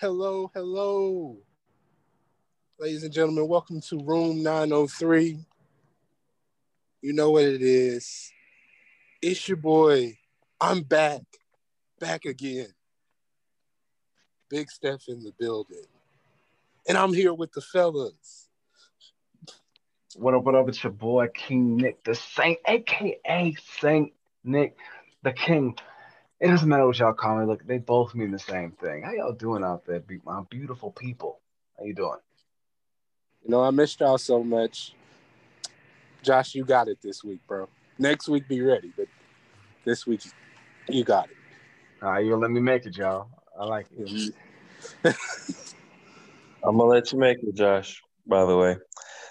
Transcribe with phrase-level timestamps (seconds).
[0.00, 1.36] Hello, hello.
[2.80, 5.38] Ladies and gentlemen, welcome to room 903.
[7.02, 8.32] You know what it is.
[9.22, 10.18] It's your boy.
[10.60, 11.20] I'm back.
[12.00, 12.68] Back again.
[14.50, 15.84] Big Steph in the building.
[16.88, 18.48] And I'm here with the fellas.
[20.16, 20.68] What up, what up?
[20.68, 24.76] It's your boy King Nick the Saint, aka Saint Nick
[25.22, 25.76] the King.
[26.40, 27.46] It doesn't matter what y'all call me.
[27.46, 29.02] Look, they both mean the same thing.
[29.02, 31.40] How y'all doing out there, be- my beautiful people?
[31.78, 32.18] How you doing?
[33.44, 34.94] You know, I missed y'all so much.
[36.22, 37.68] Josh, you got it this week, bro.
[37.98, 38.92] Next week, be ready.
[38.96, 39.06] But
[39.84, 40.22] this week,
[40.88, 41.36] you got it.
[42.02, 43.28] All right, you'll let me make it, y'all.
[43.58, 44.34] I like it.
[46.64, 48.02] I'm gonna let you make it, Josh.
[48.26, 48.76] By the way,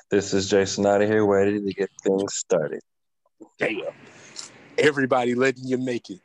[0.10, 2.80] this is Jason out of here, ready to get things started.
[3.58, 3.82] Damn.
[4.78, 6.20] Everybody letting you make it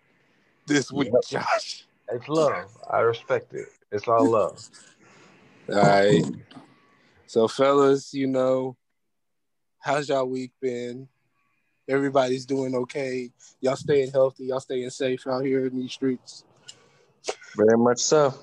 [0.69, 1.42] this week, Yep.
[1.42, 1.86] Josh.
[2.11, 2.77] It's love.
[2.91, 3.69] I respect it.
[3.91, 4.61] It's all love.
[5.69, 6.24] All right.
[7.27, 8.77] So, fellas, you know,
[9.80, 11.08] how's y'all week been?
[11.89, 13.30] Everybody's doing okay.
[13.61, 14.46] Y'all staying healthy.
[14.46, 16.44] Y'all staying safe out here in these streets.
[17.56, 18.34] Very much so.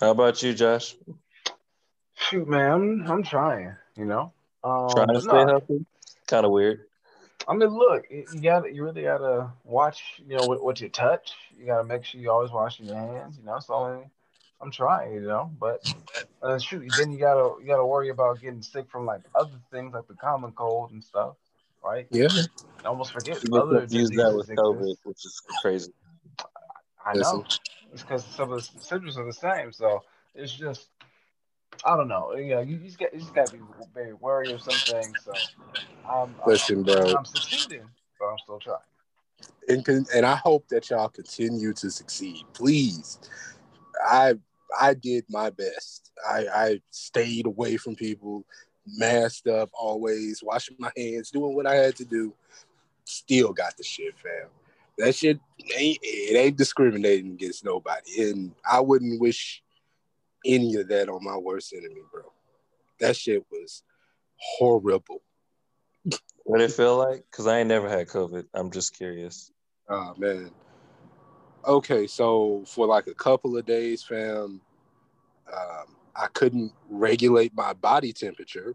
[0.00, 0.96] How about you, Josh?
[2.14, 3.74] Shoot, man, I'm, I'm trying.
[3.96, 5.86] You know, um, Trying to stay no, healthy?
[6.26, 6.86] Kind of weird.
[7.46, 10.80] I mean, look, you you got to you really gotta watch, you know, what, what
[10.80, 11.32] you touch.
[11.58, 13.36] You gotta make sure you always wash your hands.
[13.38, 14.10] You know, so I mean,
[14.60, 15.86] I'm trying, you know, but
[16.42, 19.92] uh, shoot, then you gotta you gotta worry about getting sick from like other things
[19.92, 21.36] like the common cold and stuff,
[21.84, 22.06] right?
[22.10, 22.28] Yeah.
[22.84, 25.00] I almost forget You other can use that with COVID, exist.
[25.04, 25.92] which is crazy.
[27.04, 27.44] I know
[27.92, 30.02] it's because some of the symptoms are the same, so
[30.34, 30.88] it's just
[31.84, 32.34] I don't know.
[32.34, 33.60] You know, you, you just got you just gotta be
[33.92, 35.16] very wary of some things.
[35.24, 35.34] So
[36.10, 37.16] I'm Listen, I'm, bro.
[37.16, 38.78] I'm succeeding, but I'm still trying.
[39.68, 42.44] And, con- and I hope that y'all continue to succeed.
[42.52, 43.18] Please.
[44.06, 44.34] I
[44.78, 46.10] I did my best.
[46.28, 48.44] I, I stayed away from people,
[48.86, 52.34] masked up always, washing my hands, doing what I had to do.
[53.04, 54.48] Still got the shit, fam.
[54.98, 55.38] That shit
[55.76, 58.30] ain't it ain't discriminating against nobody.
[58.30, 59.62] And I wouldn't wish
[60.44, 62.22] any of that on my worst enemy, bro.
[63.00, 63.82] That shit was
[64.36, 65.22] horrible.
[66.44, 67.24] What it feel like?
[67.30, 68.44] Because I ain't never had COVID.
[68.54, 69.50] I'm just curious.
[69.88, 70.50] Oh man.
[71.66, 74.60] Okay, so for like a couple of days, fam,
[75.52, 78.74] um, I couldn't regulate my body temperature.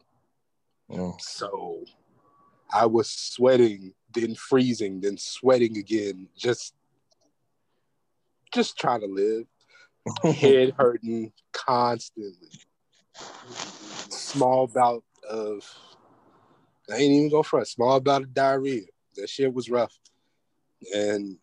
[0.90, 1.20] Mm.
[1.22, 1.84] So
[2.74, 6.74] I was sweating, then freezing, then sweating again, just
[8.52, 9.46] just trying to live.
[10.24, 12.50] Head hurting constantly.
[14.10, 15.64] Small bout of
[16.92, 17.68] I ain't even go front.
[17.68, 18.86] Small bout of diarrhea.
[19.16, 19.98] That shit was rough.
[20.94, 21.38] And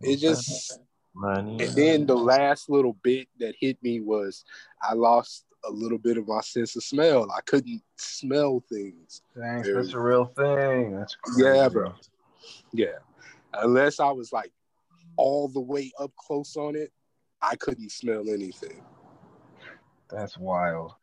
[0.00, 0.80] it just
[1.14, 1.64] Money.
[1.64, 4.44] and then the last little bit that hit me was
[4.82, 7.30] I lost a little bit of my sense of smell.
[7.30, 9.22] I couldn't smell things.
[9.36, 10.94] Thanks, that's a real thing.
[10.96, 11.42] That's crazy.
[11.42, 11.94] Yeah, bro.
[12.72, 12.98] Yeah.
[13.54, 14.52] Unless I was like
[15.16, 16.92] all the way up close on it,
[17.42, 18.82] I couldn't smell anything.
[20.10, 20.94] That's wild.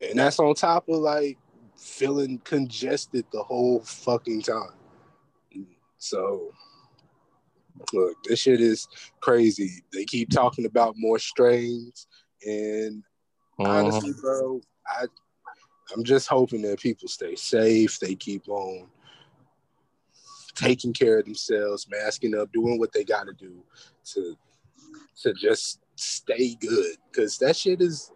[0.00, 1.38] And that's on top of like
[1.76, 4.74] feeling congested the whole fucking time.
[5.98, 6.52] So
[7.92, 8.86] look, this shit is
[9.20, 9.82] crazy.
[9.92, 12.06] They keep talking about more strains
[12.46, 13.02] and
[13.58, 13.66] Mhm.
[13.66, 15.06] honestly, bro, I
[15.94, 17.98] I'm just hoping that people stay safe.
[18.00, 18.88] They keep on
[20.56, 23.62] taking care of themselves, masking up, doing what they got to do
[24.12, 24.36] to
[25.22, 26.96] to just stay good.
[27.10, 28.10] Because that shit is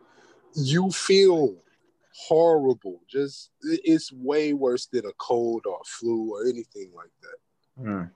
[0.54, 1.54] you feel
[2.12, 3.00] horrible.
[3.08, 7.82] Just it's way worse than a cold or a flu or anything like that.
[7.82, 7.84] Hmm.
[7.84, 8.10] Man.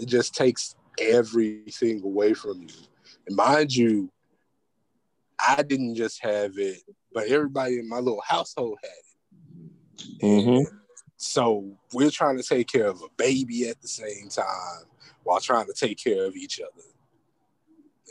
[0.00, 2.68] It just takes everything away from you.
[3.26, 4.10] And mind you,
[5.46, 6.78] I didn't just have it,
[7.12, 9.03] but everybody in my little household had it.
[10.22, 10.66] Mhm.
[11.16, 14.84] So we're trying to take care of a baby at the same time
[15.22, 16.82] while trying to take care of each other.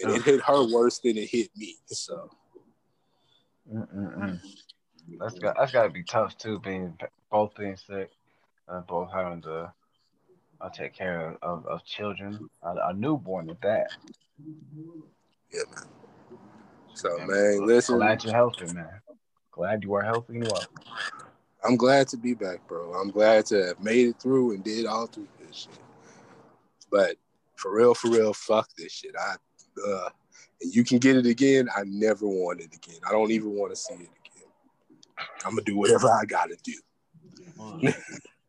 [0.01, 1.77] And it hit her worse than it hit me.
[1.85, 2.30] So
[3.71, 4.39] Mm-mm-mm.
[5.19, 6.97] That's got that's got to be tough too, being
[7.31, 8.12] both being sick,
[8.68, 9.74] and both having to
[10.62, 13.91] uh, take care of, of, of children, a, a newborn at that.
[15.51, 15.83] yeah, man.
[16.94, 19.01] So Yeah, man, listen, Glad you're healthy, man.
[19.51, 20.68] Glad you are healthy and well.
[21.65, 22.94] I'm glad to be back, bro.
[22.94, 25.80] I'm glad to have made it through and did all through this shit.
[26.92, 27.15] But
[27.56, 29.15] for real, for real, fuck this shit.
[29.18, 29.36] I
[29.88, 30.10] uh
[30.62, 31.69] and you can get it again.
[31.75, 33.00] I never want it again.
[33.07, 34.50] I don't even want to see it again.
[35.45, 36.74] I'm gonna do whatever I gotta do.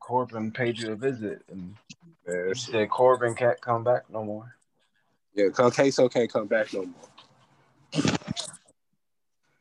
[0.01, 1.75] Corbin paid you a visit, and
[2.27, 4.57] Man, You said Corbin can't come back no more.
[5.35, 8.05] yeah, Queso can't come back no more.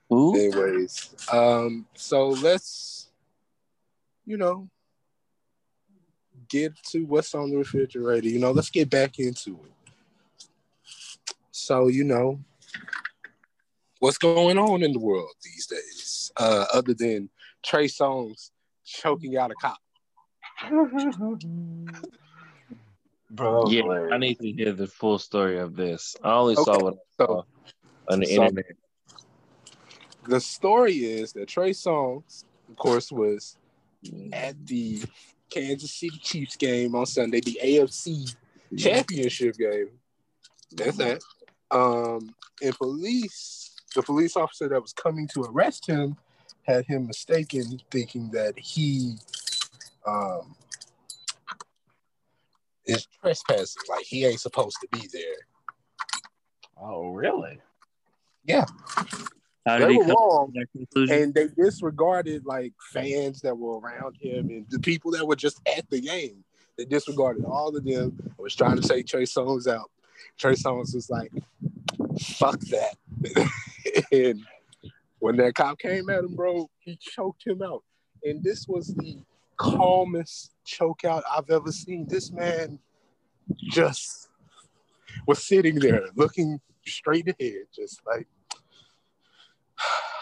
[0.10, 0.38] Who?
[0.38, 3.03] Anyways, um, so let's,
[4.26, 4.70] you know,
[6.50, 8.28] get to what's on the refrigerator.
[8.28, 9.72] You know, let's get back into it.
[11.52, 12.40] So, you know,
[14.00, 17.30] what's going on in the world these days, uh, other than
[17.64, 18.52] Trey Songz
[18.86, 19.78] choking out a cop?
[23.32, 24.14] Bro, Yeah, hilarious.
[24.14, 26.16] I need to hear the full story of this.
[26.24, 27.46] I only saw what I saw So,
[28.10, 28.66] on the so- internet.
[30.28, 33.58] the story is that Trey Songz, of course, was
[34.32, 35.04] at the
[35.50, 38.36] Kansas City Chiefs game on Sunday, the AFC
[38.78, 39.90] championship game.
[40.72, 41.22] That's that.
[41.72, 46.18] Um, and police, the police officer that was coming to arrest him,
[46.64, 49.16] had him mistaken, thinking that he
[50.08, 50.56] um,
[52.86, 55.36] is trespassing, like he ain't supposed to be there.
[56.82, 57.60] Oh, really?
[59.66, 61.16] How They were wrong, to that conclusion?
[61.24, 65.62] and they disregarded like fans that were around him and the people that were just
[65.78, 66.44] at the game.
[66.78, 68.18] They disregarded all of them.
[68.20, 69.90] and was trying to take Trey Songz out.
[70.38, 71.32] Trey Songz was like,
[72.20, 72.98] "Fuck that!"
[74.12, 74.42] and
[75.20, 77.84] when that cop came at him, bro, he choked him out.
[78.24, 79.20] And this was the
[79.58, 82.06] calmest choke out I've ever seen.
[82.08, 82.80] This man
[83.72, 84.30] just
[85.28, 88.28] was sitting there looking straight ahead, just like.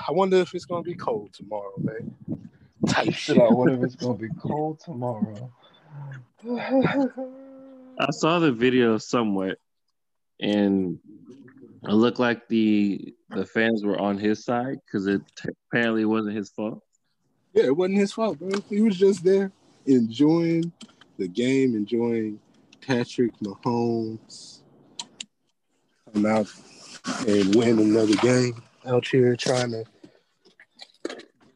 [0.08, 2.16] I wonder if it's gonna be cold tomorrow, man.
[2.88, 3.38] Type shit.
[3.38, 5.52] I wonder if it's gonna be cold tomorrow.
[6.48, 9.58] I saw the video somewhat,
[10.40, 11.00] and
[11.84, 16.36] it looked like the the fans were on his side because it t- apparently wasn't
[16.36, 16.82] his fault.
[17.54, 18.50] Yeah, it wasn't his fault, bro.
[18.70, 19.52] He was just there
[19.86, 20.72] enjoying
[21.18, 22.40] the game, enjoying
[22.86, 24.60] Patrick Mahomes
[26.14, 26.48] come out
[27.28, 29.91] and win another game out here trying to get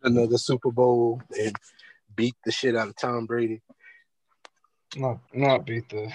[0.06, 1.56] another Super Bowl and
[2.16, 3.62] beat the shit out of Tom Brady.
[4.96, 6.12] not not beat the.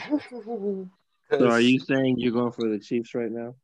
[1.31, 3.55] So, are you saying you're going for the Chiefs right now?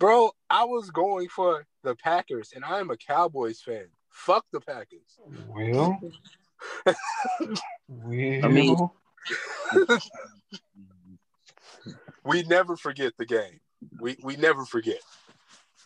[0.00, 3.86] Bro, I was going for the Packers, and I am a Cowboys fan.
[4.10, 5.18] Fuck the Packers.
[5.48, 5.98] Will.
[7.88, 8.44] Will.
[8.44, 8.76] I mean-
[12.24, 13.60] we never forget the game.
[14.00, 15.00] We we never forget.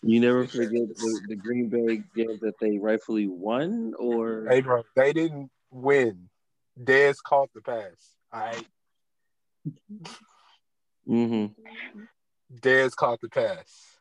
[0.03, 4.83] You never forget the, the Green Bay game that they rightfully won, or Hey, bro,
[4.95, 6.29] they didn't win.
[6.81, 8.15] Dez caught the pass.
[8.33, 8.67] All right,
[11.07, 11.47] hmm
[12.55, 13.99] Dez caught the pass.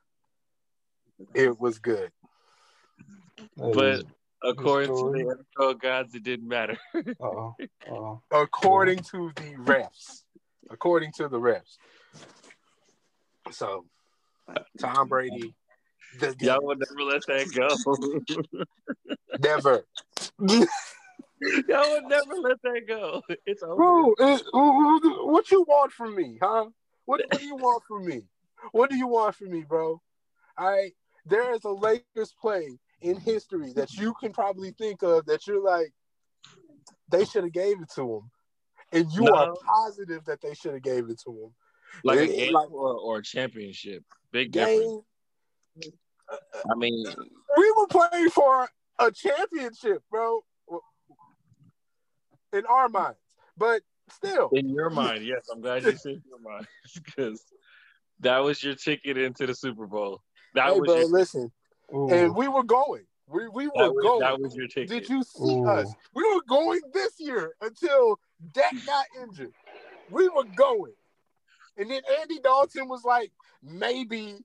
[1.33, 2.11] It was good.
[3.55, 4.03] But
[4.43, 6.77] according to the NFL gods, it didn't matter.
[7.21, 7.55] oh,
[7.89, 10.23] oh, According to the refs.
[10.69, 11.77] According to the refs.
[13.51, 13.85] So,
[14.79, 15.55] Tom Brady,
[16.19, 17.67] the, Y'all would never let that go.
[19.39, 19.85] never.
[21.67, 23.21] Y'all would never let that go.
[23.45, 23.75] It's over.
[23.75, 26.65] Bro, it, what you want from me, huh?
[27.05, 28.23] What, what do you want from me?
[28.71, 30.01] What do you want from me, bro?
[30.57, 30.93] All right,
[31.25, 35.63] there is a Lakers play in history that you can probably think of that you're
[35.63, 35.93] like,
[37.09, 38.31] they should have gave it to him,
[38.91, 39.33] and you No.
[39.35, 41.53] are positive that they should have gave it to him.
[42.03, 44.03] like a game like- or, or a championship.
[44.31, 45.03] Big difference.
[45.81, 45.91] Game,
[46.69, 47.05] I mean,
[47.57, 48.67] we were playing for
[48.99, 50.41] a championship, bro.
[52.53, 53.19] In our minds,
[53.57, 56.65] but still, in your mind, yes, I'm glad you said your mind
[56.95, 57.43] because
[58.21, 60.21] that was your ticket into the Super Bowl.
[60.55, 61.51] That hey, was bro, your listen,
[61.93, 62.09] Ooh.
[62.09, 63.03] and we were going.
[63.27, 64.19] We we were that was, going.
[64.21, 64.89] that was your ticket.
[64.89, 65.67] Did you see Ooh.
[65.67, 65.93] us?
[66.15, 68.19] We were going this year until
[68.53, 69.53] Dak got injured.
[70.09, 70.93] We were going,
[71.77, 73.31] and then Andy Dalton was like,
[73.61, 74.37] maybe,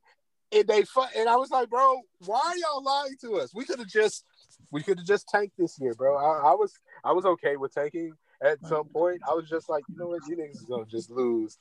[0.52, 3.54] and they fu- and I was like, bro, why are y'all lying to us?
[3.54, 4.24] We could have just,
[4.70, 6.16] we could have just tanked this year, bro.
[6.16, 6.72] I, I was,
[7.04, 9.20] I was okay with tanking at some point.
[9.28, 11.58] I was just like, you know what, you niggas is gonna just lose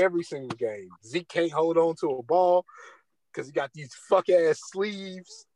[0.00, 0.90] every single game.
[1.04, 2.64] Zeke can't hold on to a ball
[3.32, 5.46] because he got these fuck ass sleeves.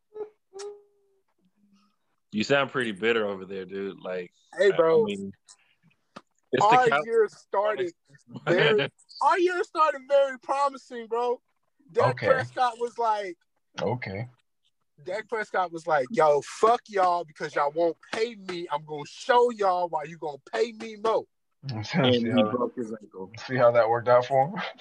[2.33, 3.99] You sound pretty bitter over there, dude.
[4.03, 5.03] Like, Hey, bro.
[5.03, 5.33] I mean,
[6.53, 7.93] it's our the Cow- year started
[8.47, 8.89] very
[9.23, 11.41] our year started very promising, bro.
[11.93, 12.27] Dak Okay.
[12.27, 13.37] Prescott was like,
[13.81, 14.29] okay.
[15.05, 18.67] Dak Prescott was like, yo, fuck y'all because y'all won't pay me.
[18.73, 21.25] I'm gonna show y'all why you gonna pay me more.
[21.75, 23.31] and see, he how, broke his ankle.
[23.47, 24.55] see how that worked out for him.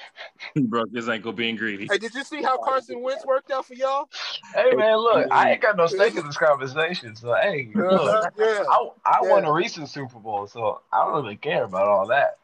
[0.53, 1.87] He broke his ankle being greedy.
[1.89, 4.07] Hey, did you see how Carson Wentz worked out for y'all?
[4.53, 7.15] Hey man, look, I ain't got no stake in this conversation.
[7.15, 8.03] So hey, uh-huh.
[8.03, 8.63] look, yeah.
[8.69, 12.37] I, I won a recent Super Bowl, so I don't really care about all that.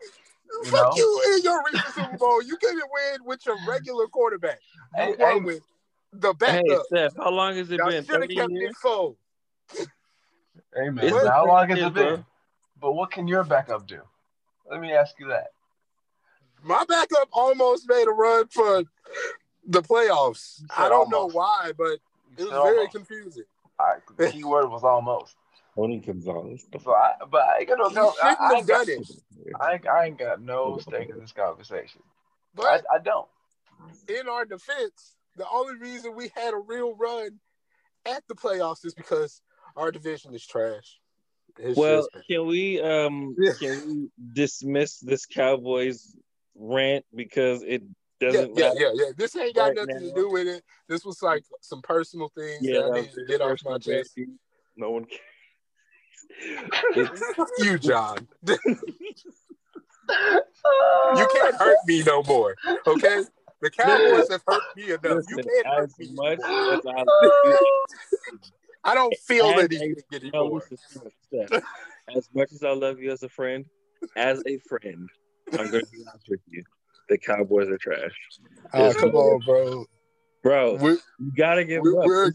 [0.61, 0.93] You Fuck know?
[0.95, 2.41] you in your recent Super Bowl.
[2.43, 4.59] You couldn't win with your regular quarterback.
[4.97, 5.61] You Hey, won hey, with
[6.13, 6.55] the backup.
[6.55, 6.85] Hey, backup.
[6.85, 8.03] Steph, how long has it Y'all been?
[8.05, 8.63] should have kept years?
[8.69, 9.15] Nick Foles.
[10.75, 12.15] hey man, It's how long has it been?
[12.15, 12.25] bro.
[12.79, 14.01] But what can your backup do?
[14.69, 15.47] Let me ask you that.
[16.63, 18.83] My backup almost made a run for
[19.67, 20.61] the playoffs.
[20.75, 21.33] I don't almost.
[21.33, 21.99] know why, but
[22.37, 22.91] it was very almost.
[22.91, 23.43] confusing.
[23.79, 25.35] All right, the key word was almost.
[25.75, 26.65] Tony Gonzalez.
[26.83, 29.07] So I, but I ain't got no, He no I, I ain't got, it.
[29.59, 32.01] I I ain't got no stake in this conversation.
[32.55, 33.27] But I don't.
[34.07, 37.39] in our defense, the only reason we had a real run
[38.05, 39.41] at the playoffs is because
[39.75, 40.99] our division is trash.
[41.57, 46.15] It's Well, just- can we um can we dismiss this Cowboys
[46.55, 47.81] rant because it
[48.19, 48.79] doesn't yeah, matter?
[48.79, 49.11] yeah, yeah.
[49.17, 50.63] This ain't got Right nothing to do with it.
[50.87, 53.77] This was like some personal things Yeah, that I that needed to get off my
[53.77, 54.19] chest.
[54.75, 55.19] No one cares.
[56.95, 57.21] It's-
[57.59, 58.27] you, John.
[58.45, 58.57] You
[60.65, 61.27] oh.
[61.33, 62.55] can't hurt me no more.
[62.85, 63.23] Okay?
[63.61, 65.23] The Cowboys have hurt me enough.
[65.29, 67.57] You can't hurt me much as I oh.
[68.83, 70.61] I don't feel as anything a- anymore.
[70.69, 70.77] listen,
[71.21, 71.63] Steph, Steph.
[72.15, 73.65] as much as I love you as a friend,
[74.17, 75.09] as a friend,
[75.53, 76.63] I'm gonna be honest with you.
[77.09, 78.11] The Cowboys are trash.
[78.73, 79.85] Oh, come on, bro.
[80.41, 82.05] Bro, We're, you gotta give we're, up.
[82.05, 82.33] we're,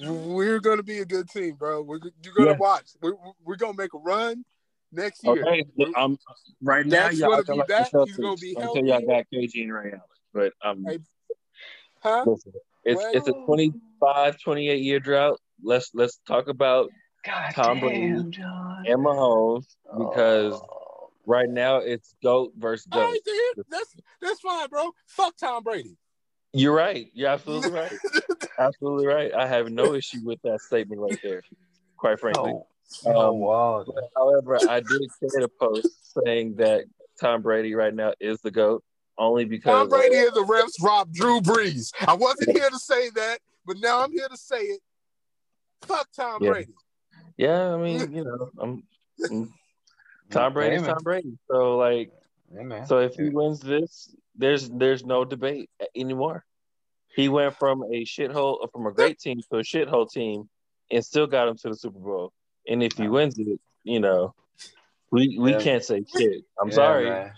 [0.00, 1.82] we're going to be a good team, bro.
[1.82, 2.60] We're, you're going to Yes.
[2.60, 2.86] watch.
[3.02, 3.14] We're,
[3.44, 4.44] we're going to make a run
[4.92, 5.42] next year.
[5.42, 6.18] Okay, We're- um,
[6.62, 7.90] right now Dak's y'all gonna be back.
[7.90, 9.06] the He's gonna Celtics be until y'all healthy.
[9.06, 10.00] got KG and Ray Allen.
[10.32, 10.98] But um, Hey,
[12.00, 12.24] Huh?
[12.26, 12.52] listen,
[12.84, 15.40] it's Well- it's a 25, 28 year drought.
[15.62, 16.90] Let's let's talk about
[17.24, 18.84] God Tom Brady damn, John.
[18.86, 19.66] and Mahomes
[19.98, 21.10] because Oh.
[21.26, 23.10] right now it's goat versus All goat.
[23.10, 23.64] right, then.
[23.68, 24.92] That's, that's fine, bro.
[25.06, 25.96] Fuck Tom Brady.
[26.58, 27.08] You're right.
[27.14, 27.92] You're absolutely right.
[28.58, 29.32] absolutely right.
[29.34, 31.42] I have no issue with that statement right there.
[31.96, 32.52] Quite frankly.
[32.52, 32.66] Oh,
[33.06, 33.84] oh Um, wow.
[34.16, 36.84] However, I did create a post saying that
[37.20, 38.82] Tom Brady right now is the goat
[39.18, 41.92] only because Tom Brady and the refs robbed Drew Brees.
[42.06, 44.80] I wasn't here to say that, but now I'm here to say it.
[45.82, 46.50] Fuck Tom Yeah.
[46.50, 46.72] Brady.
[47.36, 48.82] Yeah, I mean, you know, I'm,
[49.30, 49.54] I'm-
[50.30, 50.94] Tom Brady's Hey, man.
[50.94, 51.38] Tom Brady.
[51.50, 52.10] So like,
[52.54, 52.86] Hey, man.
[52.86, 56.44] so if he wins this, there's there's no debate anymore.
[57.14, 60.48] He went from a shithole uh, from a great team to a shithole team,
[60.90, 62.32] and still got him to the Super Bowl.
[62.68, 64.34] And if he wins it, you know,
[65.10, 65.58] we we Yeah.
[65.60, 66.44] can't say shit.
[66.60, 67.10] I'm Yeah, sorry.
[67.10, 67.32] man.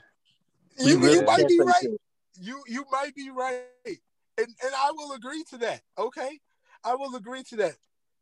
[0.78, 1.74] You, really you might be right.
[1.82, 2.00] shit.
[2.40, 3.62] You you might be right.
[3.86, 3.96] And
[4.38, 5.82] and I will agree to that.
[5.98, 6.40] Okay?
[6.84, 7.76] I will agree to that.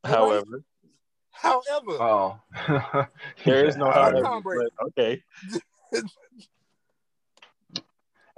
[0.05, 0.14] Oh.
[0.14, 0.45] All right?
[1.31, 2.40] However, However, Oh.
[3.45, 4.23] there is no however.
[4.23, 4.71] Tom Brady.
[4.78, 5.23] But okay,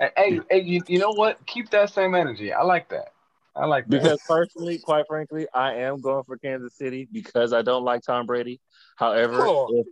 [0.00, 1.44] Hey, hey, hey, you, you know what?
[1.46, 2.52] Keep that same energy.
[2.52, 3.12] I like that.
[3.54, 3.90] I like that.
[3.90, 8.24] because personally, quite frankly, I am going for Kansas City because I don't like Tom
[8.24, 8.60] Brady.
[8.96, 9.84] However, Oh.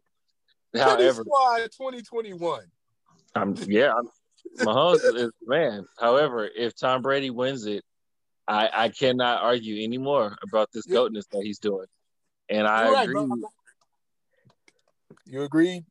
[0.73, 2.63] if, however, Squad 2021.
[3.35, 4.09] I'm yeah, I'm,
[4.67, 5.85] Mahomes is man.
[5.99, 7.85] However, if Tom Brady wins it,
[8.47, 10.95] I I cannot argue anymore about this Yeah.
[10.95, 11.87] goatness that he's doing,
[12.49, 13.27] and I You're right, agree.
[13.27, 13.51] bro.
[15.27, 15.85] You agree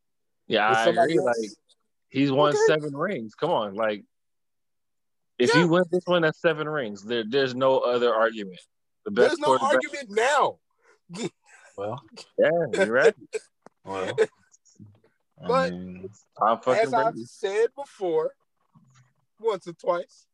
[0.48, 1.18] yeah, with I agree.
[1.18, 1.26] else?
[1.26, 1.52] Like
[2.10, 2.60] he's won Okay.
[2.68, 3.36] seven rings.
[3.36, 4.04] Come on, like
[5.40, 5.62] if Yeah.
[5.62, 7.04] he wins this one, that's seven rings.
[7.04, 8.60] There, there's no other argument.
[9.06, 9.74] The best There's no quarterback.
[9.76, 10.60] argument now.
[11.78, 12.02] well,
[12.38, 12.50] Yeah,
[12.86, 13.16] you're right.
[13.86, 14.16] well.
[15.40, 16.10] I But- mean,
[16.40, 18.32] Tom fucking As I've said before,
[19.40, 20.26] once or twice,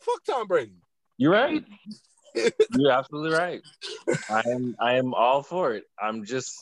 [0.00, 0.76] fuck Tom Brady.
[1.16, 1.64] You're right.
[2.34, 3.62] You're absolutely right.
[4.30, 4.76] I am.
[4.78, 5.84] I am all for it.
[6.00, 6.54] I'm just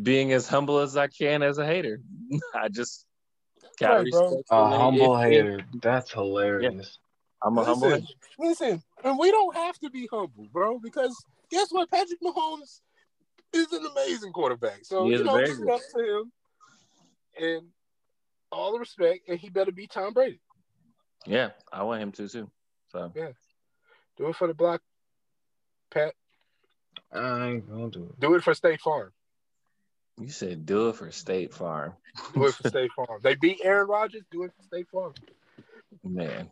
[0.00, 2.00] being as humble as I can as a hater.
[2.54, 3.04] I just
[3.78, 4.42] gotta Right, respect.
[4.50, 5.60] a humble If- if- hater.
[5.82, 6.98] That's hilarious.
[7.42, 8.14] I'm a humble Listen, hater.
[8.38, 11.14] listen, and we don't have to be humble, bro, because
[11.50, 11.90] guess what?
[11.90, 12.80] Patrick Mahomes
[13.52, 14.80] is an amazing quarterback.
[14.84, 15.70] So He is you know, very give it good.
[15.70, 16.32] up to him,
[17.38, 17.66] and
[18.50, 20.40] all the respect, and he better be Tom Brady.
[21.26, 22.50] Yeah, I want him to too.
[22.90, 23.30] So yeah,
[24.16, 24.80] Do it for the block,
[25.90, 26.14] Pat.
[27.12, 28.20] I ain't gonna do it.
[28.20, 29.12] Do it for State Farm.
[30.18, 31.94] You said do it for State Farm,
[32.34, 33.20] Do it for State Farm.
[33.22, 34.22] They beat Aaron Rodgers.
[34.30, 35.14] Do it for State Farm.
[36.04, 36.50] man.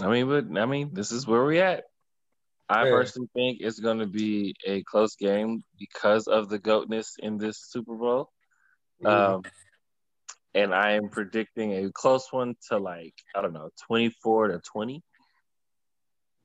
[0.00, 1.84] I mean, but I mean, this is where we at.
[2.68, 2.90] I Yeah.
[2.92, 7.58] personally think it's going to be a close game because of the goatness in this
[7.58, 8.30] Super Bowl.
[9.04, 9.42] Um,
[10.54, 15.02] and I am predicting a close one to like, I don't know, 24 to 20,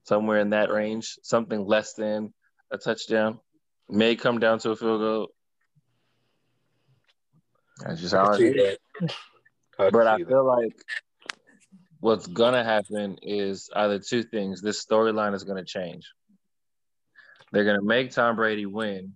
[0.04, 2.34] somewhere in that range, something less than
[2.72, 3.40] a touchdown.
[3.88, 5.28] May come down to a field goal.
[7.80, 8.78] That's just how can it see is.
[9.02, 9.16] that.
[9.78, 10.30] I can But I see that.
[10.30, 10.76] feel like
[12.00, 14.62] what's going to happen is either two things.
[14.62, 16.12] This storyline is going to change.
[17.52, 19.14] They're going to make Tom Brady win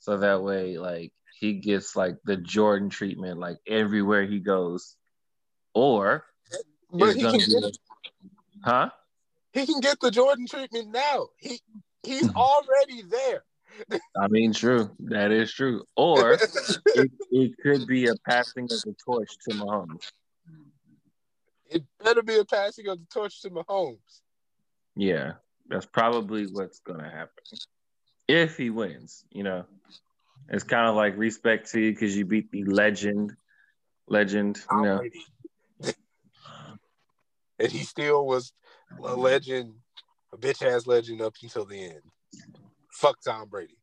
[0.00, 4.96] so that way, like, he gets like the Jordan treatment, like everywhere he goes,
[5.74, 6.24] or
[6.90, 7.72] but he can get, a,
[8.62, 8.90] huh?
[9.52, 11.28] He can get the Jordan treatment now.
[11.36, 11.60] He
[12.02, 13.44] he's already there.
[14.16, 14.90] I mean, true.
[15.00, 15.84] That is true.
[15.96, 20.10] Or it, it could be a passing of the torch to Mahomes.
[21.66, 24.20] It better be a passing of the torch to Mahomes.
[24.96, 25.32] Yeah,
[25.68, 27.42] that's probably what's going to happen
[28.28, 29.24] if he wins.
[29.30, 29.64] You know,
[30.48, 33.34] it's kind of like respect to you because you beat the legend,
[34.08, 34.60] legend.
[34.70, 35.00] You know,
[37.58, 38.52] and he still was
[39.02, 39.74] a legend,
[40.32, 42.02] a bitch ass legend up until the end.
[42.94, 43.76] Fuck Tom Brady.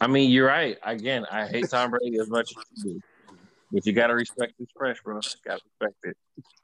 [0.00, 0.76] I mean, you're right.
[0.82, 3.02] Again, I hate Tom Brady as much as you do.
[3.72, 5.16] But you gotta respect his fresh, bro.
[5.16, 6.16] You Gotta respect it.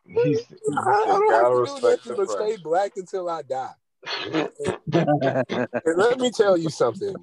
[0.05, 0.41] He's,
[0.77, 3.73] I, I don't have to do nothing but stay black until I die.
[5.03, 7.15] and let me tell you something.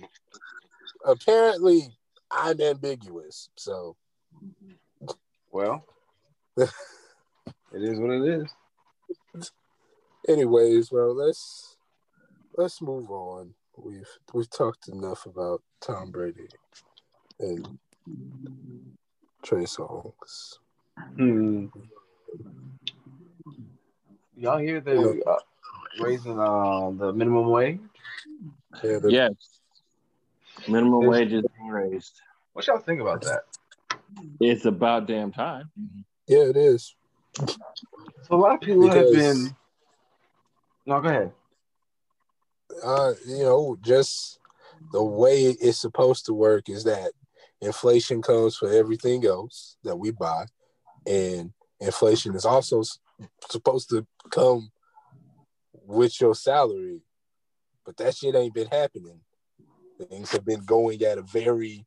[1.06, 1.96] Apparently,
[2.32, 3.50] I'm ambiguous.
[3.56, 3.96] So,
[5.52, 5.86] well,
[6.58, 6.70] it
[7.74, 8.50] is what it
[9.44, 9.50] is.
[10.28, 11.78] Anyways, bro, let's
[12.58, 13.54] let's move on.
[13.78, 16.48] We've we've talked enough about Tom Brady
[17.40, 17.78] and
[19.44, 20.58] Trey Songz.
[21.16, 21.68] Hmm.
[24.38, 25.38] Y'all hear the uh,
[26.02, 27.80] raising uh, the minimum wage?
[28.84, 29.00] Yeah.
[29.00, 29.34] The, yes.
[30.68, 32.22] Minimum it's, wage is being raised.
[32.54, 33.42] What y'all think about that?
[34.40, 35.70] It's about damn time.
[36.28, 36.96] Yeah, it is.
[37.38, 37.56] So
[38.32, 39.56] a lot of people because, have been.
[40.86, 41.32] No, go ahead.
[42.84, 44.40] Uh, you know, just
[44.92, 47.12] the way it's supposed to work is that
[47.62, 50.46] inflation comes for everything else that we buy,
[51.08, 52.84] and inflation is also
[53.50, 54.72] supposed to come
[55.74, 57.02] with your salary.
[57.86, 59.20] But that shit ain't been happening.
[60.10, 61.86] Things have been going at a very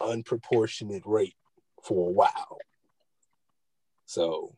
[0.00, 1.36] unproportionate rate
[1.82, 2.58] for a while.
[4.04, 4.54] So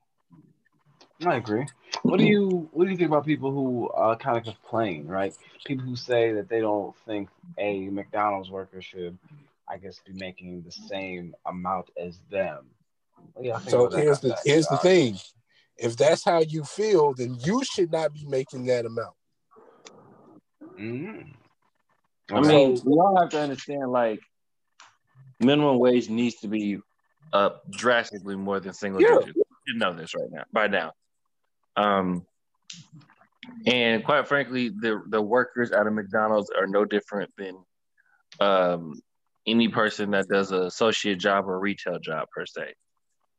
[1.26, 1.66] I agree.
[2.02, 5.34] What do you what do you think about people who uh, kind of complain, right?
[5.64, 7.28] People who say that they don't think
[7.58, 9.18] a McDonald's worker should,
[9.68, 12.66] I guess, be making the same amount as them.
[13.40, 13.58] Yeah.
[13.58, 15.18] So here's the here's the thing:
[15.76, 19.14] if that's how you feel, then you should not be making that amount.
[20.78, 22.36] Mm-hmm.
[22.36, 24.20] I mean, we all have to understand like
[25.40, 26.78] minimum wage needs to be
[27.32, 29.18] up drastically more than single yeah.
[29.18, 29.38] digits.
[29.66, 30.92] You know this right now by now.
[31.78, 32.26] Um,
[33.66, 37.56] and quite frankly, the the workers at a McDonald's are no different than
[38.40, 39.00] um,
[39.46, 42.74] any person that does an associate job or retail job per se.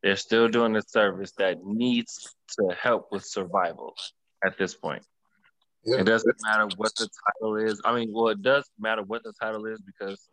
[0.02, 3.93] They're still doing a service that needs to help with survival
[4.43, 5.04] at this point.
[5.84, 5.99] Yeah.
[5.99, 7.82] It doesn't matter what the title is.
[7.84, 10.30] I mean, well, it does matter what the title is because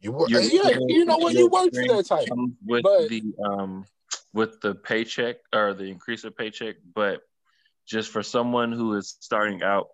[0.00, 0.30] you work.
[0.30, 0.40] Yeah,
[0.86, 1.34] you know what?
[1.34, 3.84] You work for that title with but, the um
[4.32, 7.20] with the paycheck or the increase of paycheck, but
[7.86, 9.88] just for someone who is starting out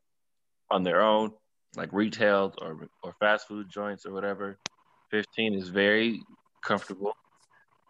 [0.70, 1.32] on their own,
[1.76, 4.58] like retail or or fast food joints or whatever,
[5.10, 6.22] fifteen is very
[6.62, 7.12] comfortable,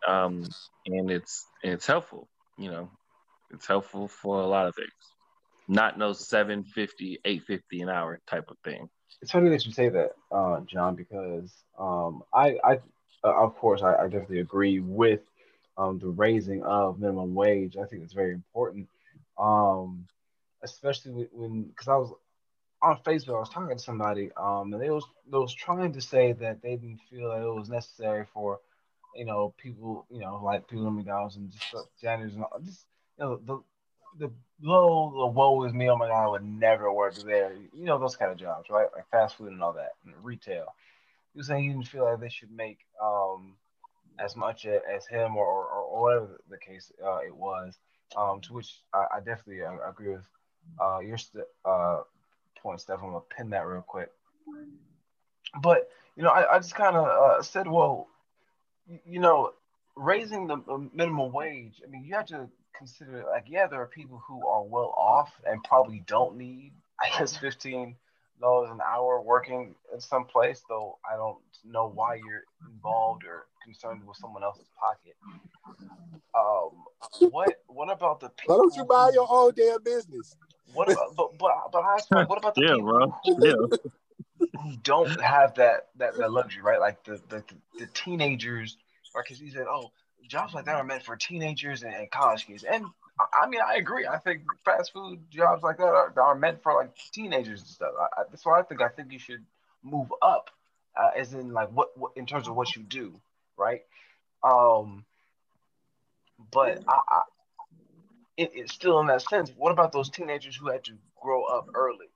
[0.06, 0.44] um,
[0.86, 2.28] and it's and it's helpful.
[2.58, 2.90] You know,
[3.50, 4.92] it's helpful for a lot of things
[5.68, 8.88] not no 750 850 an hour type of thing
[9.22, 12.78] it's funny that you say that uh, john because um, i i
[13.24, 15.20] uh, of course I, I, definitely agree with
[15.76, 18.88] um, the raising of minimum wage i think it's very important
[19.38, 20.06] um,
[20.62, 22.12] especially when because i was
[22.82, 26.00] on facebook i was talking to somebody um, and they was they was trying to
[26.00, 28.60] say that they didn't feel that it was necessary for
[29.16, 32.86] you know people you know like people in mcdonald's and just janitors and all, just
[33.18, 33.62] you know the
[34.18, 34.30] the
[34.62, 37.52] low, the woe is me, oh my god, I would never work there.
[37.72, 38.88] You know those kind of jobs, right?
[38.94, 40.66] Like fast food and all that, and retail.
[41.34, 43.54] You were saying you didn't feel like they should make um,
[44.18, 47.76] as much as him or, or, or whatever the case uh, it was.
[48.16, 50.26] Um, to which I, I definitely uh, agree with
[50.80, 52.00] uh, your st- uh,
[52.62, 53.00] point, Steph.
[53.02, 54.10] I'm gonna pin that real quick.
[55.60, 58.08] But you know, I, I just kind of uh, said, well,
[59.04, 59.52] you, know,
[59.96, 60.58] raising the
[60.92, 61.80] minimum wage.
[61.84, 65.32] I mean, you have to consider like yeah, there are people who are well off
[65.46, 67.96] and probably don't need I guess fifteen
[68.40, 70.62] dollars an hour working in some place.
[70.68, 75.16] Though I don't know why you're involved or concerned with someone else's pocket.
[76.34, 78.56] Um, what what about the people?
[78.56, 80.36] Why don't you buy your own damn business?
[80.72, 83.14] What about but but but I what about the yeah, people bro.
[83.24, 84.48] Who, yeah.
[84.62, 86.80] who don't have that that, that luxury, right?
[86.80, 87.44] Like the the,
[87.78, 88.76] the teenagers,
[89.14, 89.90] or because he said, oh
[90.28, 92.64] jobs like that are meant for teenagers and, and college kids.
[92.64, 92.84] And
[93.18, 94.06] I mean, I agree.
[94.06, 97.92] I think fast food jobs like that are, are meant for like teenagers and stuff.
[97.98, 99.44] I, that's why I think I think you should
[99.82, 100.50] move up,
[101.00, 103.14] uh, as in like what, what in terms of what you do.
[103.56, 103.82] right?
[104.42, 105.04] Um,
[106.52, 107.20] but I, I
[108.36, 109.52] it, it's still in that sense.
[109.56, 112.06] What about those teenagers who had to grow up early?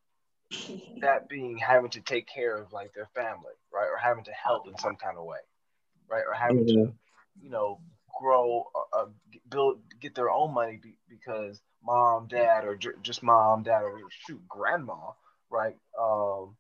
[1.01, 4.67] That being having to take care of like their family, right, or having to help
[4.67, 5.39] in some kind of way,
[6.11, 6.93] right, or having to,
[7.41, 7.79] you know,
[8.19, 9.07] grow, uh, uh
[9.49, 14.41] build, get their own money be, because mom, dad, or just mom, dad, or shoot,
[14.49, 15.13] grandma,
[15.51, 16.57] right, um,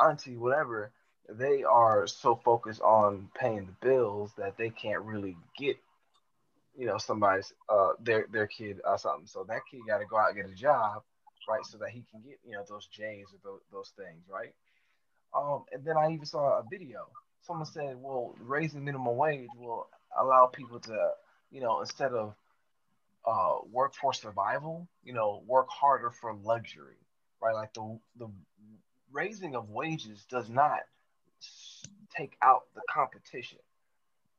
[0.00, 0.92] auntie, whatever,
[1.28, 5.76] they are so focused on paying the bills that they can't really get
[6.76, 9.26] you know somebody's uh their their kid or something.
[9.26, 11.02] So that kid got to go out and get a job
[11.48, 14.54] right so that he can get you know those j's or those, those things right?
[15.36, 17.06] Um and then i even saw a video.
[17.42, 21.10] Someone said well raising minimum wage will allow people to
[21.50, 22.34] you know instead of
[23.26, 26.96] uh work for survival you know work harder for luxury
[27.42, 28.28] right like the the
[29.12, 30.80] raising of wages does not
[32.16, 33.58] take out the competition,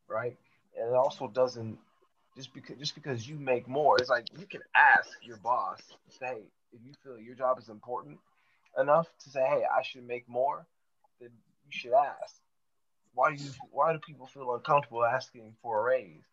[0.07, 0.37] right?
[0.77, 1.79] And it also doesn't
[2.35, 6.37] just because just because you make more, it's like you can ask your boss, say,
[6.73, 8.19] if you feel your job is important
[8.79, 10.65] enough to say, hey, I should make more,
[11.19, 11.29] then
[11.65, 12.40] you should ask.
[13.13, 16.23] Why do you why do people feel uncomfortable asking for a raise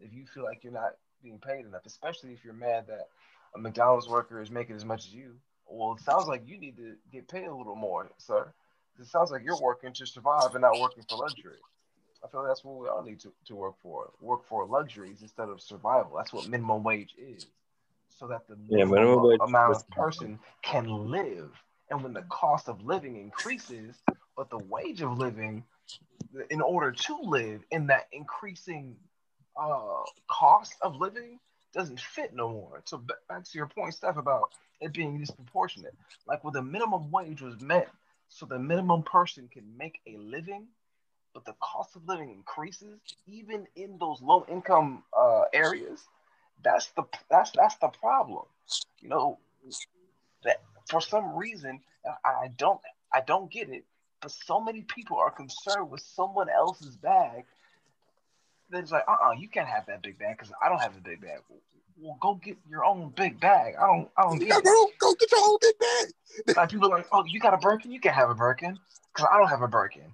[0.00, 0.92] if you feel like you're not
[1.22, 3.08] being paid enough, especially if you're mad that
[3.54, 5.36] a McDonald's worker is making as much as you?
[5.66, 8.52] Well, it sounds like you need to get paid a little more, sir.
[9.00, 11.58] It sounds like you're working to survive and not working for luxury.
[12.22, 14.10] I feel like that's what we all need to, to work for.
[14.20, 16.16] Work for luxuries instead of survival.
[16.16, 17.46] That's what minimum wage is.
[18.08, 21.50] So that the yeah, minimum amount of person can live.
[21.90, 23.96] And when the cost of living increases,
[24.36, 25.64] but the wage of living,
[26.50, 28.96] in order to live in that increasing
[29.60, 31.38] uh, cost of living,
[31.72, 32.82] doesn't fit no more.
[32.86, 35.94] So back to your point, Steph, about it being disproportionate.
[36.26, 37.88] Like when the minimum wage was meant
[38.28, 40.66] so the minimum person can make a living,
[41.34, 46.02] but the cost of living increases even in those low income uh, areas.
[46.62, 48.44] That's the that's that's the problem.
[49.00, 49.38] You know
[50.44, 51.80] that for some reason
[52.24, 52.80] I don't
[53.12, 53.84] I don't get it,
[54.24, 57.44] but so many people are concerned with someone else's bag.
[58.70, 60.96] That it's like, uh, uh-uh, you can't have that big bag because I don't have
[60.96, 61.40] a big bag
[61.96, 63.74] well, go get your own big bag.
[63.80, 64.64] I don't, I don't get yeah, it.
[64.64, 66.56] Bro, go get your own big bag.
[66.56, 67.92] like people are like, oh, you got a Birkin?
[67.92, 68.78] You can have a Birkin
[69.12, 70.12] because I don't have a Birkin.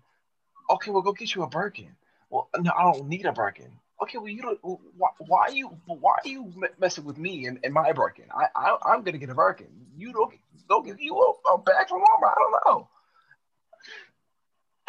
[0.70, 1.96] Okay, well, go get you a Birkin.
[2.28, 3.72] Well, no, I don't need a Birkin.
[4.02, 4.58] Okay, well, you don't.
[4.62, 5.76] Why, why are you?
[5.86, 8.26] Why are you messing with me and, and my Birkin?
[8.34, 9.68] I, I, I'm gonna get a Birkin.
[9.96, 10.32] You don't
[10.68, 12.32] go get you a, a bag from Walmart.
[12.32, 12.88] I don't know.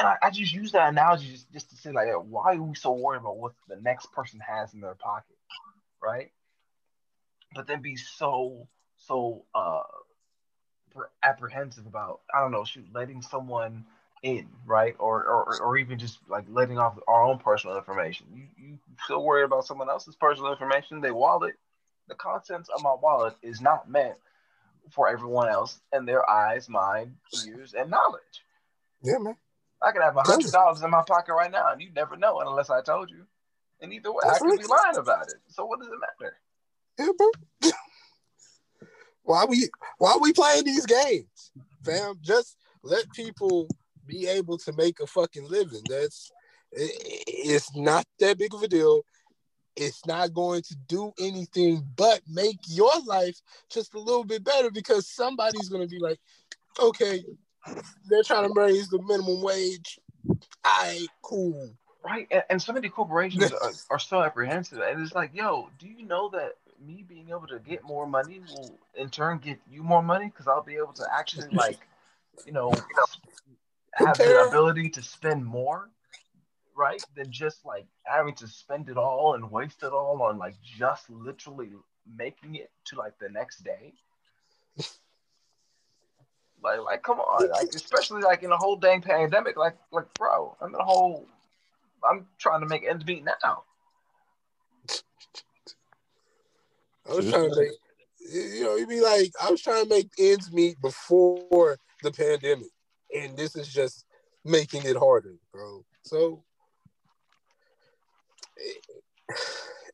[0.01, 2.75] And I, I just use that analogy just, just to say like, why are we
[2.75, 5.37] so worried about what the next person has in their pocket,
[6.01, 6.31] right?
[7.53, 9.83] but then be so so uh
[11.23, 13.85] apprehensive about I don't know, shoot, letting someone
[14.23, 14.95] in, right?
[14.99, 18.27] Or, or or even just like letting off our own personal information.
[18.33, 21.55] You you still worried about someone else's personal information, they wallet.
[22.07, 24.17] The contents of my wallet is not meant
[24.91, 27.15] for everyone else and their eyes, mind,
[27.47, 28.43] ears, and knowledge.
[29.03, 29.37] Yeah, man.
[29.81, 32.39] I could have a hundred dollars in my pocket right now, and you never know
[32.39, 33.25] unless I told you.
[33.81, 35.39] And either way, I could be lying about it.
[35.47, 36.37] So what does it matter?
[36.99, 37.71] Yeah, bro.
[39.23, 41.51] why we why we playing these games,
[41.83, 42.15] fam?
[42.21, 43.67] Just let people
[44.05, 45.81] be able to make a fucking living.
[45.89, 46.31] That's
[46.71, 49.01] it, it's not that big of a deal.
[49.75, 53.39] It's not going to do anything but make your life
[53.69, 56.19] just a little bit better because somebody's going to be like,
[56.79, 57.23] okay,
[58.09, 59.99] they're trying to raise the minimum wage.
[60.63, 61.71] I cool.
[62.03, 62.27] Right.
[62.31, 64.79] And, and so many corporations are, are so apprehensive.
[64.79, 68.41] And it's like, yo, do you know that me being able to get more money
[68.49, 71.79] will in turn get you more money because I'll be able to actually like,
[72.45, 72.73] you know,
[73.93, 75.89] have the ability to spend more,
[76.75, 77.03] right?
[77.15, 81.09] Than just like having to spend it all and waste it all on like just
[81.09, 81.69] literally
[82.17, 83.93] making it to like the next day.
[86.63, 90.55] Like, like, come on, like, especially like in a whole dang pandemic, like, like, bro,
[90.61, 91.25] I'm in a whole,
[92.07, 93.63] I'm trying to make ends meet now.
[97.09, 97.71] I was trying to make,
[98.31, 102.69] you know, you'd be like, I was trying to make ends meet before the pandemic,
[103.15, 104.05] and this is just
[104.45, 105.83] making it harder, bro.
[106.03, 106.43] So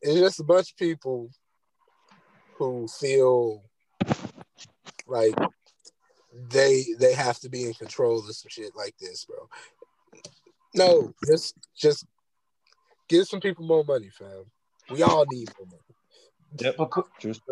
[0.02, 1.30] it's just a bunch of people
[2.56, 3.62] who feel
[5.06, 5.34] like
[6.50, 9.48] they they have to be in control of some shit like this, bro.
[10.74, 12.06] No, just just
[13.08, 14.44] give some people more money, fam.
[14.90, 15.82] We all need more money.
[16.58, 16.76] Yep.
[16.78, 17.04] But could,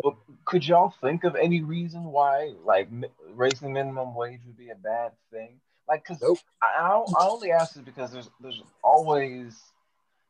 [0.03, 0.15] but
[0.47, 2.89] could y'all think of any reason why, like,
[3.35, 5.61] raising minimum wage would be a bad thing?
[5.87, 6.39] Like, cause nope.
[6.63, 9.55] I, I, I only ask this because there's there's always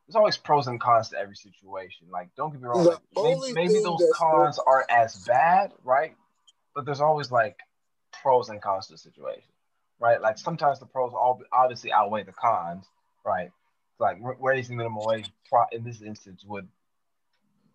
[0.05, 2.07] there's always pros and cons to every situation.
[2.11, 6.15] Like, don't get me wrong, like, maybe, maybe those cons aren't as bad, right?
[6.75, 7.57] But there's always like
[8.11, 9.49] pros and cons to the situation,
[9.99, 10.21] right?
[10.21, 12.85] Like sometimes the pros all obviously outweigh the cons,
[13.25, 13.51] right?
[13.99, 15.31] Like raising minimum wage
[15.71, 16.67] in this instance would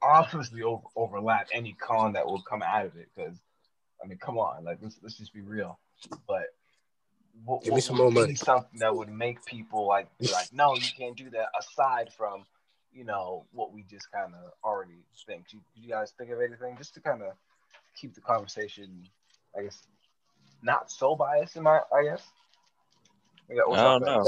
[0.02, 3.08] obviously over, overlap any con that will come out of it.
[3.14, 3.36] Because
[4.02, 5.78] I mean, come on, like let's let's just be real.
[6.26, 6.46] But
[7.44, 8.34] what, give me some more money.
[8.34, 11.46] Something that would make people like be like, no, you can't do that.
[11.58, 12.44] Aside from
[12.92, 15.48] you know what we just kind of already think.
[15.48, 17.32] Do you, you guys think of anything just to kind of
[17.96, 19.04] keep the conversation,
[19.58, 19.86] I guess,
[20.62, 22.22] not so biased in my, I guess.
[23.50, 24.24] I don't know.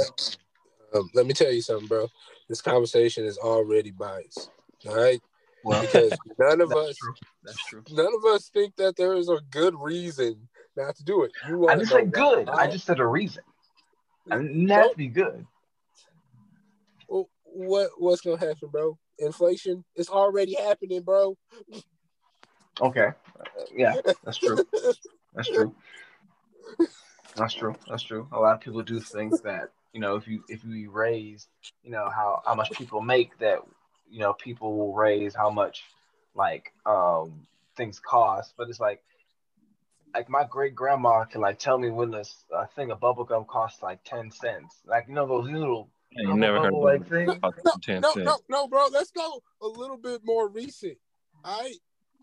[0.95, 2.09] Um, let me tell you something, bro.
[2.49, 4.51] This conversation is already biased.
[4.87, 5.21] All right.
[5.65, 7.15] Well, because none of us, true.
[7.43, 7.83] that's true.
[7.91, 11.33] None of us think that there is a good reason not to do it.
[11.49, 12.49] You I didn't say good.
[12.49, 13.43] I just said a reason.
[14.31, 15.47] I didn't have be good.
[17.09, 18.99] Well, what what's gonna happen, bro?
[19.19, 21.37] Inflation is already happening, bro.
[22.81, 23.11] Okay.
[23.75, 23.95] Yeah,
[24.25, 24.59] that's true.
[25.35, 25.75] That's true.
[27.37, 27.75] That's true.
[27.89, 28.29] That's true.
[28.33, 31.49] A lot of people do think that you know if you if you raise
[31.83, 33.59] you know how how much people make that
[34.09, 35.83] you know people will raise how much
[36.35, 37.47] like um
[37.77, 39.03] things cost, but it's like
[40.15, 43.45] like my great grandma can like tell me when this a thing of bubble gum
[43.45, 44.81] costs like ten cents.
[44.87, 47.35] Like you know those little yeah, you never heard of like things.
[47.65, 48.87] No, no, no, no, bro.
[48.93, 50.99] Let's go a little bit more recent.
[51.45, 51.75] All right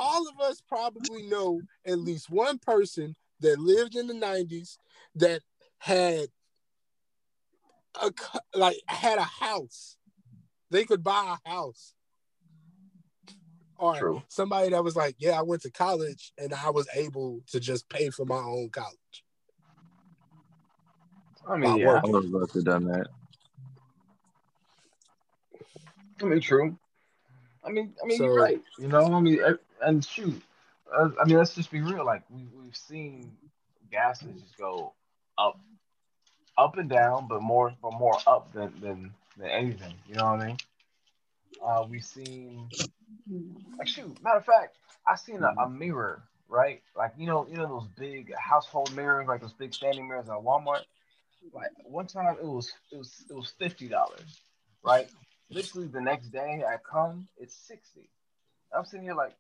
[0.02, 4.78] all of us probably know at least one person that lived in the 90s
[5.16, 5.42] that
[5.80, 6.28] had
[8.02, 8.12] a
[8.56, 9.98] like had a house.
[10.70, 11.94] They could buy a house.
[13.78, 14.24] Or True.
[14.28, 17.90] somebody that was like, Yeah, I went to college and I was able to just
[17.90, 19.24] pay for my own college.
[21.48, 23.08] I mean, yeah, I would love to have done that.
[26.22, 26.78] I mean, true.
[27.64, 28.62] I mean, I mean, so, you're right.
[28.78, 29.40] You know, I mean,
[29.82, 30.42] and shoot,
[30.96, 32.06] I mean, let's just be real.
[32.06, 33.32] Like we we've seen
[33.92, 34.94] gases just go
[35.38, 35.60] up,
[36.58, 39.94] up and down, but more but more up than than, than anything.
[40.08, 40.58] You know what I mean?
[41.64, 42.68] Uh, we've seen,
[43.78, 44.22] like, shoot.
[44.24, 44.78] Matter of fact,
[45.08, 46.82] I seen a, a mirror, right?
[46.96, 50.36] Like you know, you know those big household mirrors, like those big standing mirrors at
[50.36, 50.82] Walmart.
[51.54, 54.42] Like one time, it was it was it was fifty dollars,
[54.84, 55.08] right?
[55.50, 58.10] Literally the next day I come, it's sixty.
[58.76, 59.34] I'm sitting here like,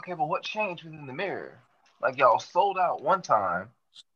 [0.00, 1.58] okay, but what changed within the mirror?
[2.00, 3.68] Like y'all sold out one time,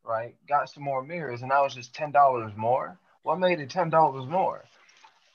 [0.04, 0.34] right?
[0.48, 2.98] Got some more mirrors, and that was just ten dollars more.
[3.22, 4.64] What made it ten dollars more?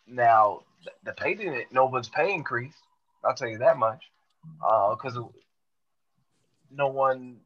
[0.08, 0.62] Now
[1.04, 1.72] the pay didn't.
[1.72, 2.76] No one's pay increase.
[3.24, 4.04] I'll tell you that much,
[4.60, 5.24] because uh,
[6.70, 7.38] no one,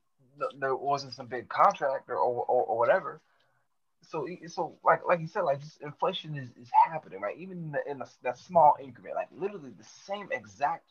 [0.60, 3.22] there wasn't some big contract or or, or whatever.
[4.10, 7.38] So so like like you said, like inflation is, is happening, right?
[7.38, 10.90] Even in, the, in the, that small increment, like literally the same exact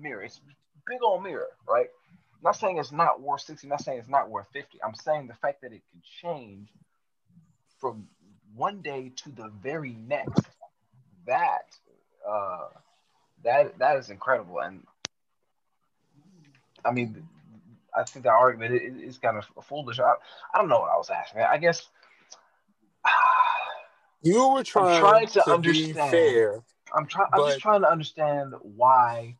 [0.00, 0.22] mirror.
[0.22, 0.40] It's
[0.86, 1.88] big old mirror, right?
[2.34, 4.78] I'm not saying it's not worth 60, I'm not saying it's not worth 50.
[4.82, 6.68] I'm saying the fact that it can change
[7.80, 8.08] from
[8.54, 10.46] one day to the very next,
[11.26, 11.66] that
[12.28, 12.68] uh
[13.44, 14.60] that that is incredible.
[14.60, 14.84] And
[16.84, 17.28] I mean
[17.96, 19.98] I think the argument is, kind of foolish.
[19.98, 20.14] I,
[20.54, 21.42] I don't know what I was asking.
[21.42, 21.88] I guess
[24.22, 26.10] you were trying, trying to, to understand.
[26.10, 26.62] fair.
[26.94, 27.28] I'm trying.
[27.32, 29.36] I'm just trying to understand why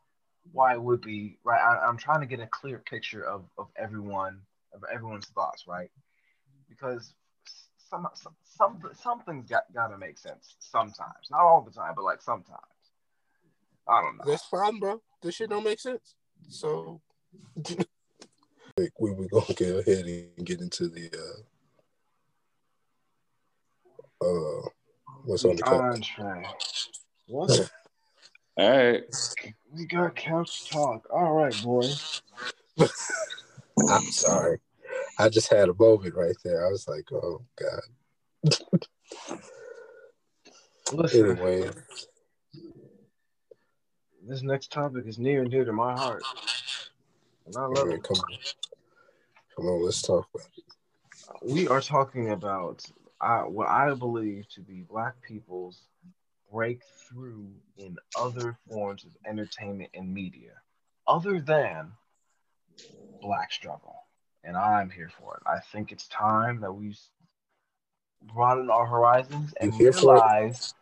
[0.53, 1.61] why it would be right.
[1.61, 4.41] I, am trying to get a clear picture of, of everyone
[4.75, 5.91] of everyone's thoughts, right?
[6.69, 7.15] Because
[7.89, 12.05] some some, some something's got got to make sense sometimes, not all the time, but
[12.05, 12.61] like sometimes.
[13.89, 14.25] I don't know.
[14.27, 15.01] That's fine, bro.
[15.23, 16.15] This shit don't make sense.
[16.49, 17.01] So
[17.67, 21.11] we we gonna go ahead and get into the
[24.23, 24.69] uh uh
[25.25, 26.95] what's on the contract.
[27.27, 27.71] What?
[28.59, 29.05] All right.
[29.73, 31.07] We got couch talk.
[31.13, 31.85] All right, boy.
[33.89, 34.59] I'm sorry.
[35.17, 36.67] I just had a moment right there.
[36.67, 37.81] I was like, oh God.
[40.93, 41.71] Listen, anyway.
[44.27, 46.25] This next topic is near and dear to my heart.
[47.47, 48.03] And I love right, it.
[48.03, 48.39] Come on.
[49.57, 50.65] Come on, let's talk about it.
[51.43, 52.85] We are talking about
[53.21, 55.83] uh, what I believe to be Black people's
[56.53, 60.53] break through in other forms of entertainment and media
[61.07, 61.93] other than
[63.21, 63.97] black struggle.
[64.45, 65.43] And I'm here for it.
[65.49, 66.95] I think it's time that we
[68.23, 70.75] broaden our horizons and realize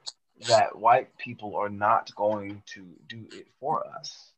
[0.46, 4.32] that white people are not going to do it for us.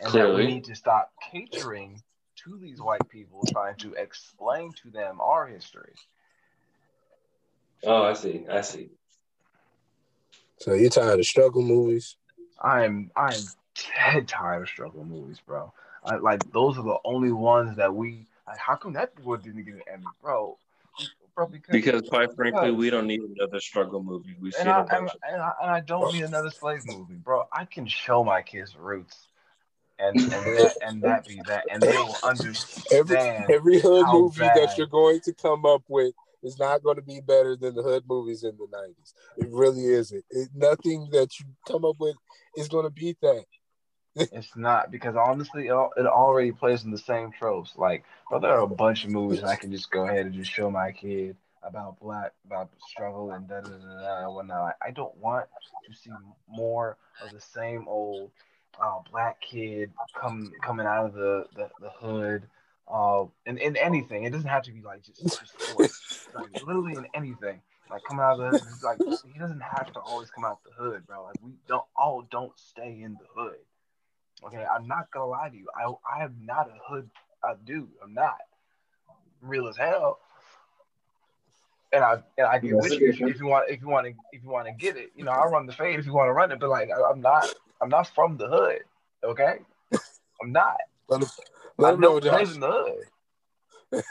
[0.00, 0.30] And Clearly.
[0.30, 2.02] that we need to stop catering
[2.44, 5.92] to these white people, trying to explain to them our history.
[7.84, 8.44] Oh, I see.
[8.50, 8.90] I see.
[10.62, 12.16] So you're tired of struggle movies?
[12.60, 13.40] I'm I'm
[13.96, 15.72] dead tired of struggle movies, bro.
[16.04, 18.26] I, like those are the only ones that we.
[18.46, 20.56] Like, how come that one didn't get an Emmy, bro?
[21.34, 24.36] Bro, because, because quite frankly, we don't need another struggle movie.
[24.40, 27.48] We and, I, and, and, I, and I don't need another slave movie, bro.
[27.52, 29.16] I can show my kids roots,
[29.98, 32.84] and and that, and that be that, and they will understand.
[32.92, 33.18] Every,
[33.54, 34.56] every hood movie bad.
[34.56, 37.82] that you're going to come up with is not going to be better than the
[37.82, 39.14] hood movies in the 90s.
[39.38, 40.24] It really isn't.
[40.30, 42.16] It, nothing that you come up with
[42.56, 43.44] is going to beat that.
[44.16, 47.72] it's not because honestly, it, already plays in the same tropes.
[47.76, 50.50] Like, but there are a bunch of movies I can just go ahead and just
[50.50, 54.76] show my kid about black, about struggle and da da da da whatnot.
[54.84, 55.46] I don't want
[55.86, 56.10] to see
[56.48, 58.30] more of the same old
[58.82, 62.42] uh, black kid come coming out of the the, the hood.
[62.88, 65.54] Uh, in, in anything, it doesn't have to be like just, just
[66.34, 68.82] like literally in anything like coming out of the hood.
[68.82, 68.98] Like
[69.32, 71.24] he doesn't have to always come out the hood, bro.
[71.24, 73.58] Like we don't all don't stay in the hood.
[74.44, 75.68] Okay, I'm not gonna lie to you.
[75.76, 77.08] I I am not a hood
[77.44, 77.88] I dude.
[78.02, 78.38] I'm not
[79.40, 80.18] real as hell.
[81.92, 84.14] And I and I get with you if, if, you want if you want to
[84.32, 85.12] if you want to get it.
[85.14, 86.58] You know, I'll run the fade if you want to run it.
[86.58, 88.80] But like I, am not I'm not from the hood.
[89.22, 89.58] Okay,
[90.42, 90.78] I'm not.
[91.08, 91.28] Let him,
[91.82, 92.48] let him know, Josh.
[92.54, 93.06] the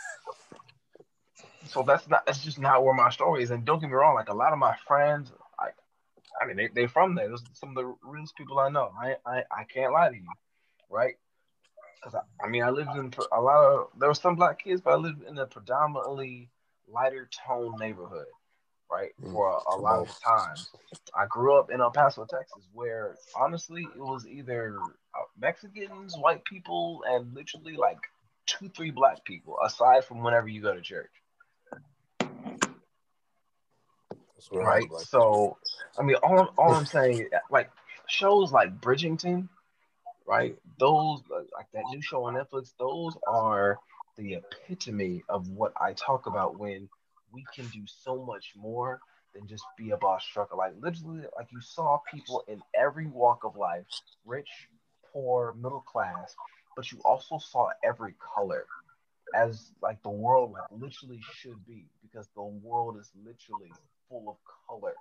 [1.67, 3.51] so that's not that's just not where my story is.
[3.51, 5.75] And don't get me wrong, like a lot of my friends, like
[6.41, 7.29] I mean, they they from there.
[7.29, 8.91] Those are some of the realest people I know.
[8.99, 10.27] I I, I can't lie to you,
[10.89, 11.15] right?
[11.95, 14.81] Because I, I mean, I lived in a lot of there were some black kids,
[14.81, 16.49] but I lived in a predominantly
[16.87, 18.25] lighter tone neighborhood,
[18.91, 19.11] right?
[19.23, 20.71] Mm, For a, a lot of times,
[21.15, 24.77] I grew up in El Paso, Texas, where honestly it was either
[25.41, 27.99] Mexicans, white people, and literally like
[28.45, 31.09] two, three black people, aside from whenever you go to church
[34.51, 34.87] right?
[35.05, 35.57] So,
[35.97, 37.69] I mean, all, all I'm saying, like
[38.07, 39.47] shows like Bridgerton,
[40.27, 40.55] right?
[40.79, 43.79] Those like that new show on Netflix, those are
[44.17, 46.89] the epitome of what I talk about when
[47.31, 48.99] we can do so much more
[49.33, 50.57] than just be a boss struggle.
[50.57, 53.85] Like literally, like you saw people in every walk of life,
[54.25, 54.49] rich,
[55.11, 56.35] poor, middle class,
[56.75, 58.65] but you also saw every color
[59.33, 63.71] as like the world like literally should be because the world is literally
[64.09, 64.35] full of
[64.67, 64.93] color.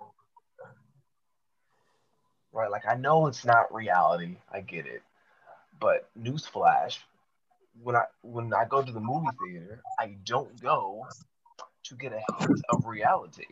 [2.53, 2.71] Right?
[2.71, 4.37] Like I know it's not reality.
[4.51, 5.01] I get it.
[5.79, 6.97] But newsflash,
[7.81, 11.05] when I when I go to the movie theater, I don't go
[11.83, 13.47] to get a hint of reality.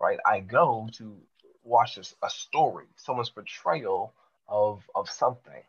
[0.00, 0.18] Right?
[0.26, 1.16] I go to
[1.62, 4.12] watch a, a story, someone's portrayal
[4.48, 5.62] of of something,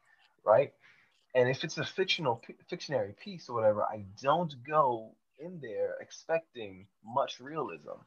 [0.45, 0.73] right?
[1.35, 6.87] And if it's a fictional fictionary piece or whatever, I don't go in there expecting
[7.05, 7.99] much realism.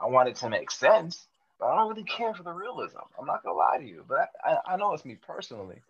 [0.00, 1.26] I want it to make sense,
[1.58, 2.98] but I don't really care for the realism.
[3.18, 5.82] I'm not gonna lie to you, but I, I know it's me personally,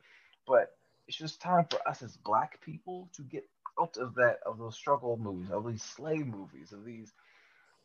[0.46, 0.70] but
[1.08, 3.44] it's just time for us as black people to get
[3.80, 7.12] out of that of those struggle movies, of these slave movies, of these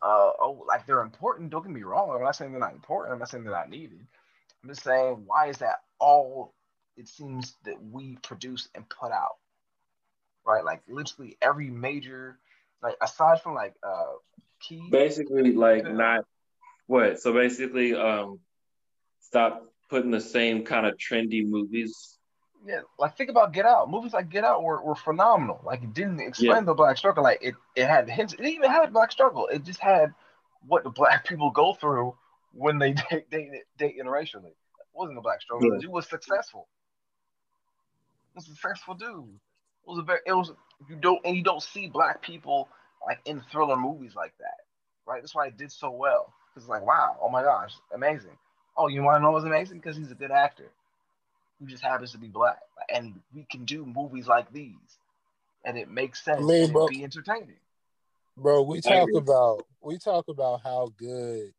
[0.01, 1.49] uh oh like they're important.
[1.51, 2.11] Don't get me wrong.
[2.15, 3.13] I'm not saying they're not important.
[3.13, 4.05] I'm not saying they're not needed.
[4.63, 6.53] I'm just saying why is that all
[6.97, 9.37] it seems that we produce and put out?
[10.45, 10.63] Right?
[10.63, 12.37] Like literally every major
[12.81, 14.13] like aside from like uh
[14.59, 14.89] key.
[14.91, 16.25] Basically, like not
[16.87, 17.19] what.
[17.21, 18.39] So basically, um,
[19.21, 22.17] stop putting the same kind of trendy movies.
[22.65, 23.89] Yeah, like think about Get Out.
[23.89, 25.61] Movies like Get Out were, were phenomenal.
[25.65, 26.61] Like it didn't explain yeah.
[26.61, 27.23] the black struggle.
[27.23, 28.33] Like it, it had hints.
[28.33, 29.47] It didn't even had black struggle.
[29.47, 30.13] It just had
[30.65, 32.15] what the black people go through
[32.53, 34.53] when they date date, date interracially.
[34.93, 35.69] It wasn't a black struggle.
[35.73, 35.83] Yeah.
[35.83, 36.67] It was successful.
[38.33, 39.39] It was a successful dude.
[39.85, 40.19] It was a very.
[40.25, 40.51] It was
[40.89, 42.67] you don't and you don't see black people
[43.05, 44.65] like in thriller movies like that,
[45.05, 45.21] right?
[45.21, 46.33] That's why it did so well.
[46.53, 48.37] Cuz it's like, wow, oh my gosh, amazing.
[48.77, 49.77] Oh, you want to know what's amazing?
[49.77, 50.69] Because he's a good actor
[51.59, 54.97] who just happens to be black, and we can do movies like these,
[55.65, 56.41] and it makes sense.
[56.41, 57.57] I mean, bro, be entertaining.
[58.37, 61.53] Bro, we talk about we talk about how good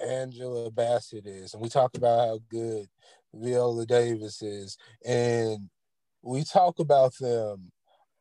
[0.00, 2.86] Angela Bassett is, and we talk about how good
[3.34, 4.76] Viola Davis is,
[5.06, 5.68] and
[6.22, 7.72] we talk about them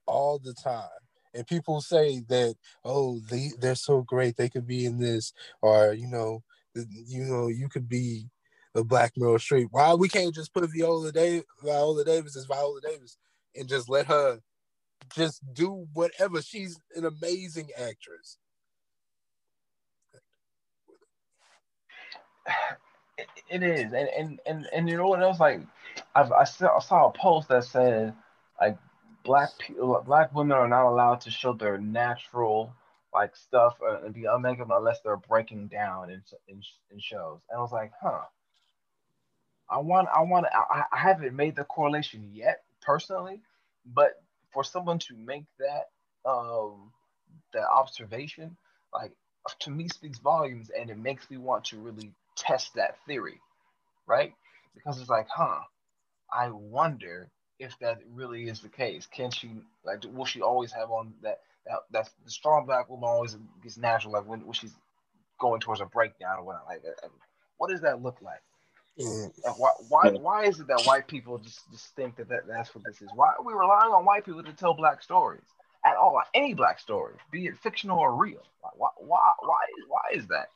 [0.06, 0.90] all the time
[1.34, 5.94] and people say that oh they they're so great they could be in this or
[5.94, 6.44] you know
[6.76, 8.28] you know you could be
[8.76, 9.68] a black Meryl Streep.
[9.72, 13.18] Why we can't just put Viola Davis Viola Davis as Viola Davis
[13.56, 14.40] and just let her
[15.16, 16.42] just do whatever.
[16.42, 18.38] She's an amazing actress.
[23.50, 25.39] It is, and and and, and you know what else?
[25.41, 25.60] Like,
[26.16, 28.14] I've, I saw, I saw a post that said
[28.62, 28.78] like
[29.24, 32.74] black people, black women are not allowed to show their natural
[33.14, 37.39] like stuff uh, and be unmakeable unless they're breaking down in, in in shows.
[37.50, 38.22] And I was like, huh.
[39.70, 43.41] I want I want I, I haven't made the correlation yet personally,
[43.86, 44.22] but
[44.52, 45.89] for someone to make that
[46.30, 46.91] um
[47.54, 48.58] that observation,
[48.93, 49.12] like
[49.60, 53.40] to me speaks volumes and it makes me want to really test that theory,
[54.08, 54.34] right?
[54.74, 55.60] Because it's like, huh,
[56.34, 57.30] I wonder
[57.60, 59.06] if that really is the case.
[59.06, 59.52] Can she
[59.84, 63.78] like will she always have on that that that's the strong black woman always gets
[63.78, 64.74] natural like when, when she's
[65.40, 66.68] going towards a breakdown or whatnot.
[66.68, 67.08] Like, uh,
[67.58, 68.42] what does that look like?
[69.00, 69.32] Mm.
[69.58, 72.84] Why, why, why is it that white people just, just think that, that that's what
[72.84, 73.10] this is?
[73.16, 75.42] Why are we relying on white people to tell black stories
[75.86, 76.22] at all?
[76.34, 78.44] Any black story, be it fictional or real.
[78.62, 80.50] Why, why, why, why is that?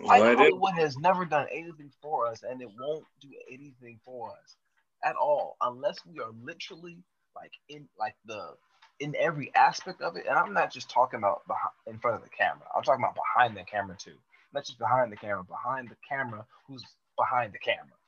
[0.00, 4.56] White Hollywood has never done anything for us, and it won't do anything for us
[5.04, 6.96] at all unless we are literally
[7.36, 8.54] like in like the
[9.00, 10.26] in every aspect of it.
[10.28, 12.66] And I'm not just talking about behind, in front of the camera.
[12.74, 14.16] I'm talking about behind the camera too
[14.54, 16.84] not just behind the camera, behind the camera, who's
[17.18, 17.98] behind the camera,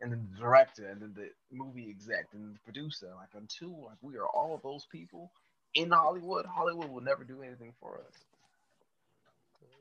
[0.00, 3.12] and then the director, and then the movie exec, and the producer.
[3.16, 5.30] Like until like we are all of those people
[5.74, 8.14] in Hollywood, Hollywood will never do anything for us.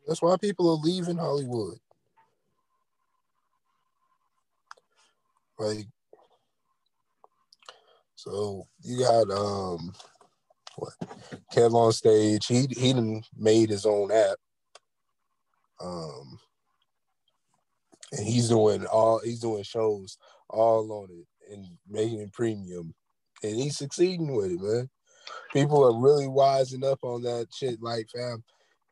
[0.08, 1.78] That's why people are leaving Hollywood.
[5.60, 5.86] Like,
[8.16, 9.94] so you got um,
[10.76, 10.94] what
[11.54, 12.48] Kev on stage.
[12.48, 14.38] He he made his own app
[15.84, 16.40] um,
[18.12, 20.18] and he's doing all he's doing shows
[20.50, 22.94] all on it and making it premium,
[23.44, 24.90] and he's succeeding with it, man.
[25.54, 27.82] People are really wising up on that shit.
[27.82, 28.44] Like, fam,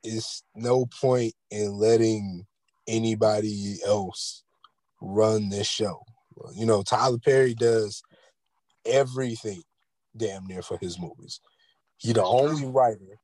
[0.03, 2.45] it's no point in letting
[2.87, 4.43] anybody else
[5.01, 6.03] run this show.
[6.55, 8.01] You know, Tyler Perry does
[8.85, 9.61] everything
[10.15, 11.41] damn near for his movies.
[11.97, 13.19] He's the only writer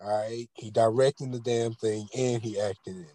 [0.00, 3.08] all right, he directing the damn thing and he acted in it.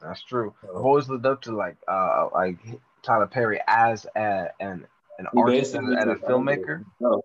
[0.00, 0.54] That's true.
[0.62, 2.58] I've always looked up to like uh like
[3.02, 4.86] Tyler Perry as a, an
[5.18, 6.84] an artist and, and, a filmmaker.
[7.00, 7.22] No.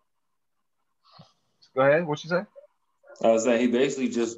[1.76, 2.06] Go ahead.
[2.06, 2.42] What you say?
[3.24, 4.38] I was saying he basically just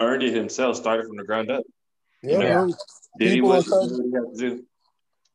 [0.00, 1.64] earned it himself, started from the ground up.
[2.22, 2.40] Yeah.
[2.40, 2.68] yeah.
[3.18, 4.64] Did he what he had to do?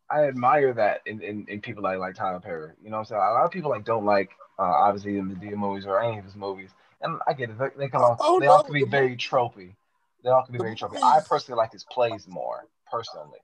[0.09, 2.71] I admire that in, in, in people like like Tyler Perry.
[2.83, 3.21] You know what I'm saying?
[3.21, 6.25] A lot of people like don't like uh, obviously the Madea movies or any of
[6.25, 6.69] his movies
[7.01, 7.57] and I get it.
[7.57, 8.17] They, they come off.
[8.19, 8.53] Oh, they no.
[8.53, 9.75] all can be very tropey.
[10.23, 11.01] They all can be very tropey.
[11.01, 13.39] I personally like his plays more personally,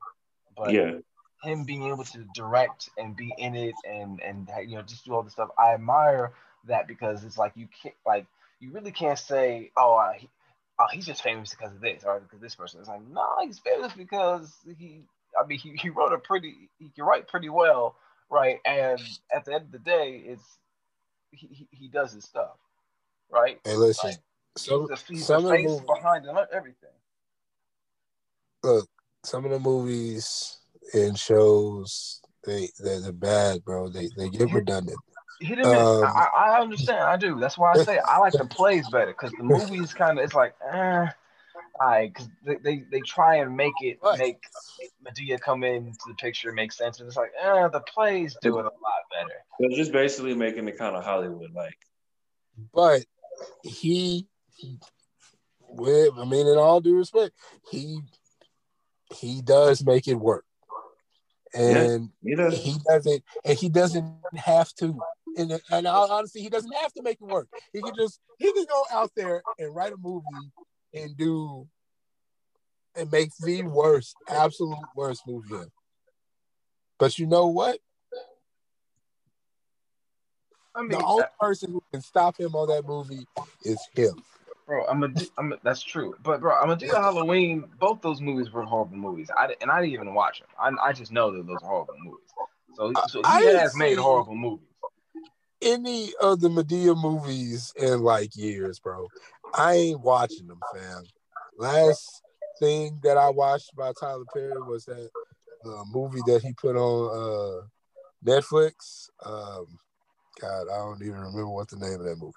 [0.55, 0.97] but yeah.
[1.43, 5.13] him being able to direct and be in it and and you know just do
[5.13, 6.33] all this stuff, I admire
[6.65, 8.25] that because it's like you can't like
[8.59, 10.29] you really can't say oh uh, he,
[10.79, 12.79] oh he's just famous because of this or because this person.
[12.79, 15.03] It's like no, he's famous because he.
[15.39, 16.69] I mean, he, he wrote a pretty.
[16.79, 17.95] He can write pretty well,
[18.29, 18.57] right?
[18.65, 18.99] And
[19.33, 20.57] at the end of the day, it's
[21.31, 22.57] he, he, he does his stuff
[23.31, 23.59] right?
[23.63, 24.17] Hey, listen, like,
[24.57, 26.89] some, he's the, he's some the face movies, behind everything.
[28.63, 28.87] Look,
[29.23, 30.57] some of the movies
[30.93, 33.89] and shows they they're, they're bad, bro.
[33.89, 34.97] They they get redundant.
[35.39, 37.03] Hit him um, I, I understand.
[37.03, 37.39] I do.
[37.39, 40.33] That's why I say I like the plays better because the movies kind of it's
[40.33, 41.07] like, eh,
[41.79, 44.17] I because they, they they try and make it right.
[44.17, 44.39] make
[45.05, 48.61] Madea come into the picture make sense, and it's like, eh, the plays do it
[48.61, 48.73] a lot
[49.11, 49.33] better.
[49.59, 51.77] They're just basically making it kind of Hollywood like.
[52.73, 53.05] But
[53.63, 54.27] he,
[55.69, 57.35] with I mean, in all due respect,
[57.69, 57.99] he
[59.13, 60.45] he does make it work,
[61.53, 64.97] and yeah, he, he doesn't, and he doesn't have to.
[65.37, 67.47] And, and honestly, he doesn't have to make it work.
[67.71, 70.51] He can just he can go out there and write a movie
[70.93, 71.67] and do
[72.95, 75.71] and make the worst, absolute worst movie ever.
[76.97, 77.77] But you know what?
[80.75, 83.27] I mean, the only person who can stop him on that movie
[83.63, 84.13] is him.
[84.67, 85.07] Bro, I'm a,
[85.37, 86.15] I'm a, that's true.
[86.23, 87.65] But bro, I'm a do the Halloween.
[87.79, 89.29] Both those movies were horrible movies.
[89.35, 90.49] I and I didn't even watch them.
[90.59, 92.27] I, I just know that those are horrible movies.
[92.75, 94.67] So, so he I has made horrible movies.
[95.61, 99.07] Any of the Madea movies in like years, bro.
[99.53, 101.03] I ain't watching them, fam.
[101.57, 102.21] Last
[102.59, 105.09] thing that I watched by Tyler Perry was that
[105.65, 107.67] uh, movie that he put on uh,
[108.25, 109.09] Netflix.
[109.25, 109.65] Um,
[110.39, 112.33] God, I don't even remember what the name of that movie,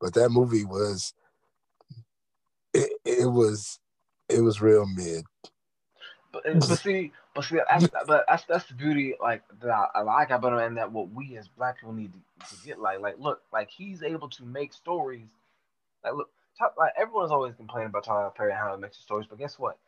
[0.00, 1.14] but that movie was
[2.72, 3.78] it, it was
[4.28, 5.24] it was real mid.
[6.32, 10.30] But, but see, but see, that's, but that's that's the beauty like that I, like
[10.30, 13.18] about him, and that what we as black people need to, to, get like like
[13.18, 15.26] look like he's able to make stories
[16.04, 16.30] like look
[16.78, 19.58] like everyone's always complaining about Tyler Perry and how he makes his stories, but guess
[19.58, 19.78] what?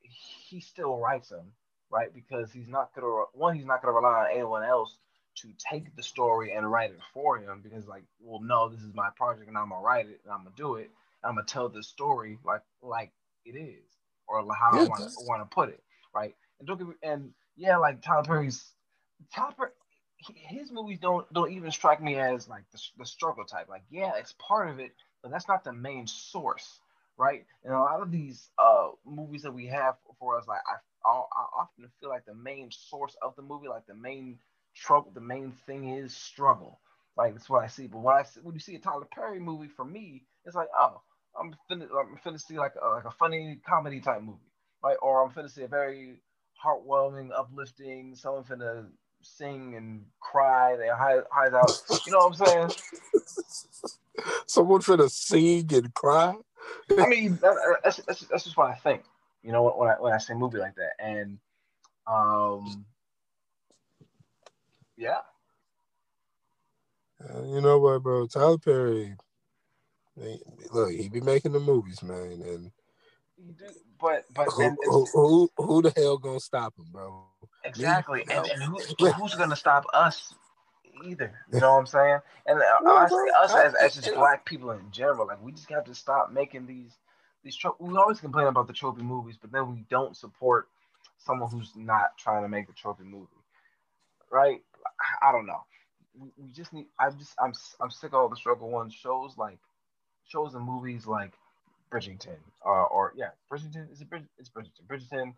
[0.00, 1.52] He still writes them
[1.90, 4.96] right because he's not gonna one he's not gonna rely on anyone else
[5.36, 8.94] to take the story and write it for him because like, well, no, this is
[8.94, 10.90] my project and I'm gonna write it and I'm gonna do it.
[11.24, 13.10] I'm gonna tell the story like like
[13.44, 13.82] it is
[14.28, 15.82] or how yeah, I want to want to put it,
[16.14, 16.34] right?
[16.58, 18.64] And don't me, and yeah, like Tyler Perry's
[19.34, 19.70] Tyler Perry,
[20.34, 23.68] his movies don't don't even strike me as like the, the struggle type.
[23.68, 24.92] Like, yeah, it's part of it,
[25.22, 26.80] but that's not the main source,
[27.18, 27.44] right?
[27.64, 31.12] And a lot of these uh movies that we have for us, like I I,
[31.18, 34.38] I often feel like the main source of the movie, like the main
[34.74, 36.80] trouble, the main thing is struggle.
[37.16, 37.86] Like that's what I see.
[37.86, 40.68] But when I see, when you see a Tyler Perry movie, for me, it's like,
[40.76, 41.00] oh,
[41.38, 44.50] I'm finna I'm finna see like a, like a funny comedy type movie,
[44.82, 44.96] right?
[45.02, 46.20] Or I'm finna see a very
[46.62, 48.86] heartwarming, uplifting, someone finna
[49.22, 51.70] sing and cry, they hide, hide out.
[52.06, 52.70] You know what I'm saying?
[54.46, 56.34] Someone finna sing and cry.
[56.98, 59.02] I mean, that, that's, that's that's just what I think.
[59.42, 61.38] You know, when I when I say movie like that, and
[62.06, 62.84] um,
[64.96, 65.18] yeah.
[67.22, 68.26] Uh, you know what, bro?
[68.26, 69.16] Tyler Perry.
[70.72, 72.70] look, he be making the movies, man, and.
[74.00, 77.24] But but who, who, who, who the hell gonna stop him, bro?
[77.64, 80.34] Exactly, and, and who, who's gonna stop us
[81.02, 81.32] either?
[81.52, 82.18] You know what I'm saying?
[82.46, 85.84] And uh, honestly, us as, as just black people in general, like we just have
[85.84, 86.92] to stop making these
[87.42, 87.56] these.
[87.56, 90.68] Tro- we always complain about the trophy movies, but then we don't support
[91.18, 93.26] someone who's not trying to make the trophy movie,
[94.30, 94.60] right?
[95.22, 95.64] I don't know.
[96.18, 96.86] We, we just need.
[96.98, 99.58] I just I'm I'm sick of all the struggle ones shows like
[100.26, 101.32] shows and movies like
[101.90, 105.34] Bridgerton, uh, or yeah, Bridgerton is it Brid- it's Bridgerton, Bridgerton,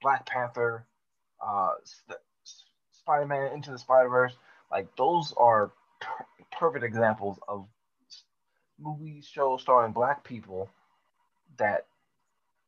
[0.00, 0.86] Black Panther,
[1.44, 1.72] uh,
[2.92, 4.34] Spider Man Into the Spider Verse.
[4.70, 7.66] Like those are per- perfect examples of
[8.78, 10.68] movie shows starring Black people
[11.58, 11.86] that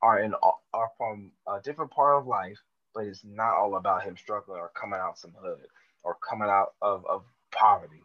[0.02, 0.34] are in
[0.72, 2.59] are from a different part of life,
[2.94, 5.66] but it's not all about him struggling or coming out some hood
[6.02, 8.02] or coming out of, of poverty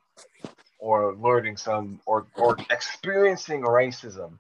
[0.80, 4.38] or learning some or or experiencing racism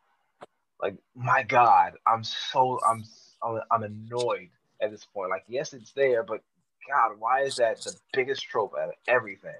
[0.82, 3.04] like my god i'm so i'm
[3.44, 4.50] i'm, I'm annoyed
[4.82, 6.42] at this point like yes it's there but
[6.90, 9.56] god why is that the biggest trope out of everything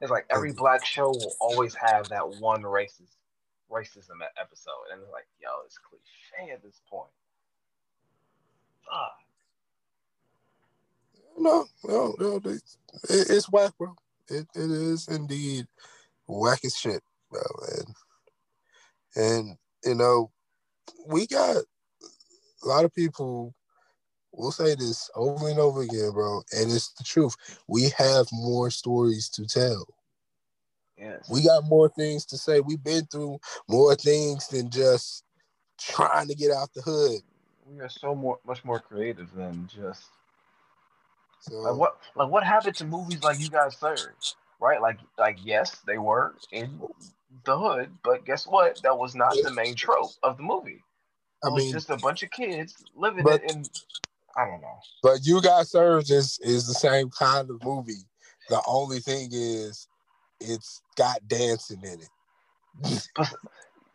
[0.00, 3.16] it's like every black show will always have that one racist
[3.70, 7.10] racism episode and it's like yo it's cliche at this point
[8.88, 9.18] Fuck.
[11.38, 12.36] No, no, no.
[12.36, 12.62] It,
[13.08, 13.94] it's whack, bro.
[14.28, 15.66] It, it is indeed
[16.26, 17.42] whack as shit, bro.
[17.76, 17.94] And,
[19.16, 20.30] and, you know,
[21.06, 23.54] we got a lot of people
[24.32, 27.34] we'll say this over and over again, bro, and it's the truth.
[27.66, 29.86] We have more stories to tell.
[30.98, 31.28] Yes.
[31.30, 32.60] We got more things to say.
[32.60, 35.24] We've been through more things than just
[35.78, 37.20] trying to get out the hood.
[37.66, 40.06] We are so more much more creative than just
[41.40, 44.34] so, like what like what happened to movies like You Got Served?
[44.60, 44.80] Right?
[44.80, 46.80] Like like yes, they were in
[47.44, 48.80] the hood, but guess what?
[48.82, 50.82] That was not the main trope of the movie.
[51.42, 53.64] It I was mean, just a bunch of kids living but, in
[54.36, 54.78] I don't know.
[55.02, 58.04] But You Got Served is is the same kind of movie.
[58.48, 59.88] The only thing is
[60.40, 63.08] it's got dancing in it.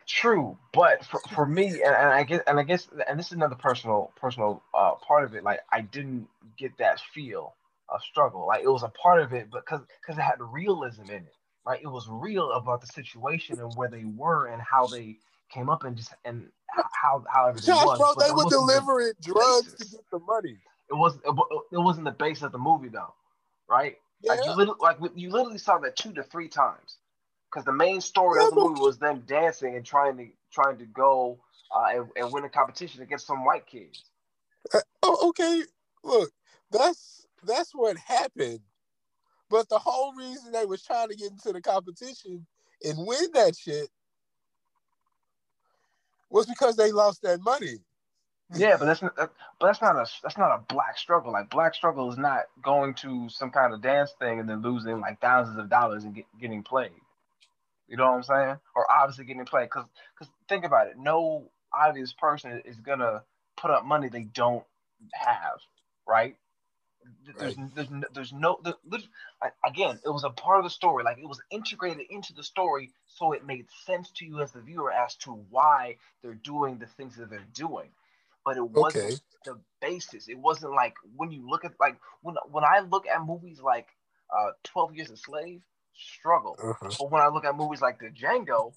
[0.08, 3.34] true, but for, for me, and, and, I guess, and I guess, and this is
[3.34, 5.44] another personal personal uh, part of it.
[5.44, 6.28] Like I didn't
[6.58, 7.56] get that feel
[7.90, 8.46] of struggle.
[8.48, 11.34] Like it was a part of it, but because because it had realism in it,
[11.66, 11.80] right?
[11.82, 15.18] It was real about the situation and where they were and how they
[15.52, 16.48] came up and just and
[16.92, 18.00] how how everything Josh, was.
[18.00, 19.92] Bro, they were delivering the drugs basis.
[19.92, 20.58] to get the money.
[20.90, 21.36] It was it,
[21.72, 23.14] it wasn't the base of the movie though,
[23.70, 23.98] right?
[24.22, 24.34] Yeah.
[24.34, 26.98] Like you literally, like you literally saw that two to three times,
[27.52, 30.78] because the main story yeah, of the movie was them dancing and trying to trying
[30.78, 31.40] to go
[31.76, 34.04] uh, and, and win a competition against some white kids.
[34.74, 35.64] Uh, oh, okay.
[36.04, 36.32] Look,
[36.72, 38.62] that's that's what happened.
[39.54, 42.48] But the whole reason they was trying to get into the competition
[42.84, 43.90] and win that shit
[46.32, 47.80] was because they lost that money.
[48.56, 49.32] Yeah, but that's not, but
[49.62, 51.32] that's not a that's not a black struggle.
[51.34, 55.02] Like black struggle is not going to some kind of dance thing and then losing
[55.02, 56.92] like thousands of dollars and get, getting played.
[57.88, 58.60] You know what I'm saying?
[58.76, 59.86] Or obviously getting played because
[60.18, 60.98] because think about it.
[60.98, 63.24] No obvious person is gonna
[63.58, 64.66] put up money they don't
[65.14, 65.60] have,
[66.08, 66.38] right?
[67.26, 67.70] There's, right.
[67.76, 69.08] there's, there's, there's no, there's,
[69.66, 71.04] again, it was a part of the story.
[71.04, 74.62] Like it was integrated into the story so it made sense to you as the
[74.62, 77.90] viewer as to why they're doing the things that they're doing.
[78.46, 79.16] But it wasn't okay.
[79.46, 80.28] the basis.
[80.28, 83.88] It wasn't like when you look at, like, when, when I look at movies like
[84.36, 85.62] uh, 12 Years a Slave,
[85.96, 86.58] struggle.
[86.62, 86.90] Uh-huh.
[87.00, 88.74] But when I look at movies like the Django,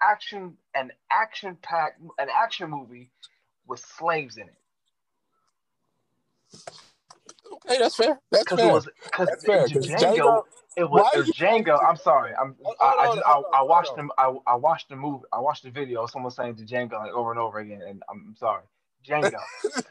[0.00, 3.10] action, an action pack, an action movie
[3.66, 4.54] with slaves in it
[7.54, 8.20] Okay, that's fair.
[8.30, 8.68] That's fair.
[8.68, 8.88] it was
[9.18, 9.66] That's fair.
[9.66, 10.42] Django, Django,
[10.76, 11.78] it was, why it was Django.
[11.84, 12.32] I'm sorry.
[12.40, 14.96] I'm Hold I, I just hold on, I, I watched them I, I watched the
[14.96, 18.34] movie I watched the video someone saying Django like over and over again and I'm
[18.38, 18.62] sorry.
[19.06, 19.32] Django.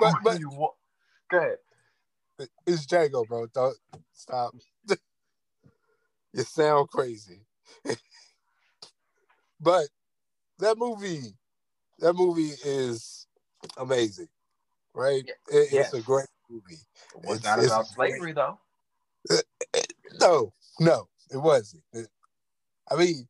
[0.00, 0.50] But- but- You
[1.30, 1.58] Go ahead.
[2.66, 3.46] it's Django, bro.
[3.54, 3.76] Don't
[4.12, 4.54] stop.
[6.32, 7.40] you sound crazy.
[9.60, 9.86] but
[10.58, 11.34] that movie,
[12.00, 13.26] that movie is
[13.76, 14.28] amazing,
[14.94, 15.24] right?
[15.48, 15.86] It- yes.
[15.86, 16.74] It's a great movie.
[17.14, 18.58] It was It's- not it's about slavery though.
[20.20, 21.82] No, no, it wasn't.
[21.92, 22.10] It-
[22.90, 23.28] I mean,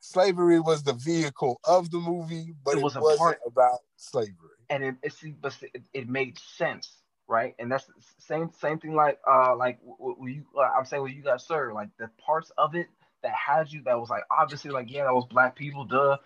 [0.00, 3.80] slavery was the vehicle of the movie, but It it, was a wasn't part- about
[3.96, 4.34] slavery.
[4.70, 7.54] and it it, see, but it, it made sense, right?
[7.58, 11.22] And that's the same same thing like uh like you uh, I'm saying what you
[11.22, 12.88] guys sir like the parts of it
[13.22, 16.18] that had you that was like obviously like yeah that was black people duh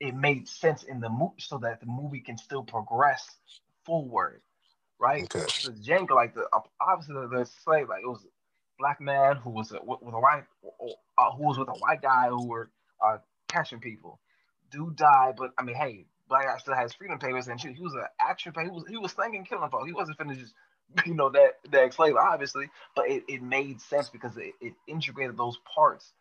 [0.00, 3.28] it made sense in the movie so that the movie can still progress
[3.84, 4.40] forward,
[5.02, 5.24] right?
[5.24, 5.44] Okay.
[5.44, 6.46] Django like the
[6.80, 8.28] obviously the, the slave like it was a
[8.78, 10.44] black man who was a, with a white
[11.18, 12.70] uh, who was with a white guy who were
[13.04, 14.20] uh catching people.
[14.70, 17.74] Dude died, but I mean, hey, black guy still has freedom papers and shit.
[17.74, 18.52] He was an action.
[18.62, 19.86] He was he was thinking killing folks.
[19.86, 20.54] He wasn't finna just
[21.06, 25.36] you know that that slave obviously, but it, it made sense because it, it integrated
[25.36, 26.12] those parts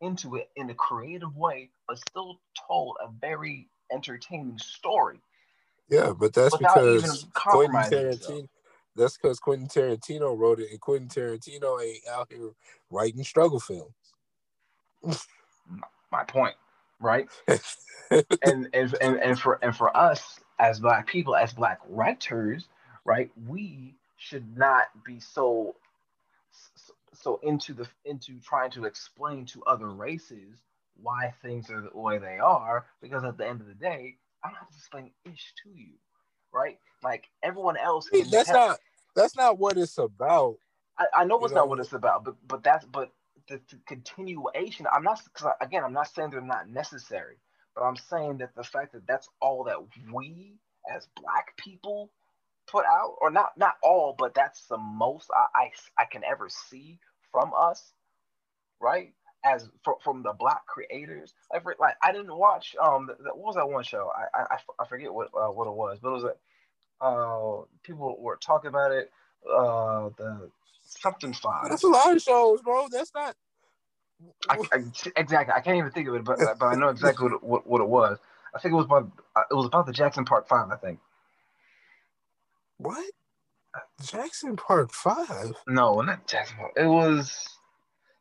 [0.00, 5.20] into it in a creative way, but still told a very entertaining story.
[5.90, 8.48] Yeah, but that's because Quentin Tarantino.
[8.96, 12.50] That's because Quentin Tarantino wrote it, and Quentin Tarantino ain't out here
[12.90, 13.94] writing struggle films.
[16.12, 16.54] My point,
[17.00, 17.28] right?
[18.42, 22.68] and and and, and for and for us as black people as black writers
[23.04, 25.74] right we should not be so
[27.14, 30.56] so into the into trying to explain to other races
[31.02, 34.48] why things are the way they are because at the end of the day i
[34.48, 35.94] don't have to explain ish to you
[36.52, 38.78] right like everyone else that's tell- not
[39.16, 40.56] that's not what it's about.
[40.98, 43.12] I, I know it's not what it's about, but but that's but
[43.48, 44.86] the, the continuation.
[44.92, 45.84] I'm not cause I- again.
[45.84, 47.36] I'm not saying they're not necessary,
[47.74, 49.78] but I'm saying that the fact that that's all that
[50.12, 50.54] we
[50.94, 52.10] as Black people
[52.68, 55.46] put out, or not not all, but that's the most I
[55.98, 57.00] I, I can ever see
[57.32, 57.92] from us,
[58.80, 59.14] right?
[59.44, 63.34] As from, from the Black creators, like, for- like I didn't watch um the, the-
[63.36, 64.10] what was that one show?
[64.16, 66.50] I I, I forget what uh, what it was, but it was a
[67.04, 69.10] uh people were talking about it
[69.50, 70.50] uh the
[70.84, 71.70] something five.
[71.70, 72.88] That's a lot of shows, bro.
[72.90, 73.34] That's not.
[74.48, 74.78] I, I,
[75.16, 75.54] exactly.
[75.54, 77.88] I can't even think of it, but but I know exactly what, what, what it
[77.88, 78.18] was.
[78.54, 80.70] I think it was about uh, it was about the Jackson Park Five.
[80.70, 81.00] I think.
[82.78, 83.04] what?
[84.04, 85.54] Jackson Park Five.
[85.68, 86.72] No, not Jackson Park.
[86.76, 87.53] It was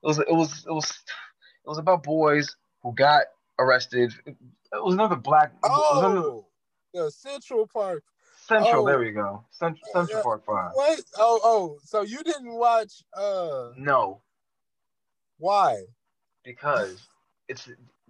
[0.05, 3.23] was it was it was it was about boys who got
[3.59, 4.13] arrested.
[4.25, 4.35] It,
[4.73, 5.53] was another black.
[5.63, 6.45] another- Oh,
[6.93, 8.03] the Central Park.
[8.45, 8.83] Central.
[8.83, 8.85] oh.
[8.87, 9.45] There we go.
[9.51, 10.23] Central, Central.
[10.23, 10.71] Park Five.
[10.73, 10.99] What?
[11.17, 11.77] Oh, oh.
[11.85, 13.03] So you didn't watch?
[13.15, 14.21] Uh, No,
[15.37, 15.83] why?
[16.43, 17.07] because
[17.47, 17.69] it's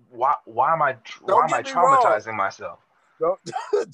[0.10, 2.02] why why am I why Don't am I me wrong.
[2.04, 2.80] traumatizing myself?
[3.20, 3.40] Don't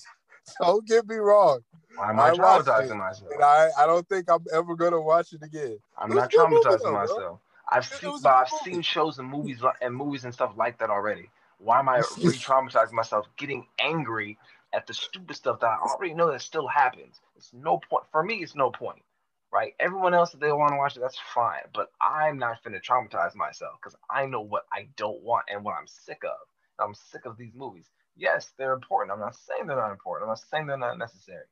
[0.62, 1.60] don't get me wrong.
[1.96, 3.30] Why am I, I traumatizing myself?
[3.44, 5.78] I, I don't think I'm ever gonna watch it again.
[5.98, 7.40] I'm not a good movie, traumatizing myself.
[7.70, 8.64] I've It- it seen, but I've movie.
[8.66, 11.32] seen shows and movies and movies and stuff like that already.
[11.60, 14.40] Why am I re-traumatizing myself, getting angry
[14.74, 17.22] at the stupid stuff that I already know that still happens?
[17.38, 18.38] It's no point for me.
[18.44, 19.04] It's no point,
[19.52, 19.76] right?
[19.80, 21.64] Everyone else that they want to watch it, that's fine.
[21.74, 25.76] But I'm not finna traumatize myself because I know what I don't want and what
[25.76, 26.38] I'm sick of.
[26.80, 27.90] I'm sick of these movies.
[28.18, 29.14] Yes, they're important.
[29.14, 30.26] I'm not saying they're not important.
[30.26, 31.46] I'm not saying they're not necessary.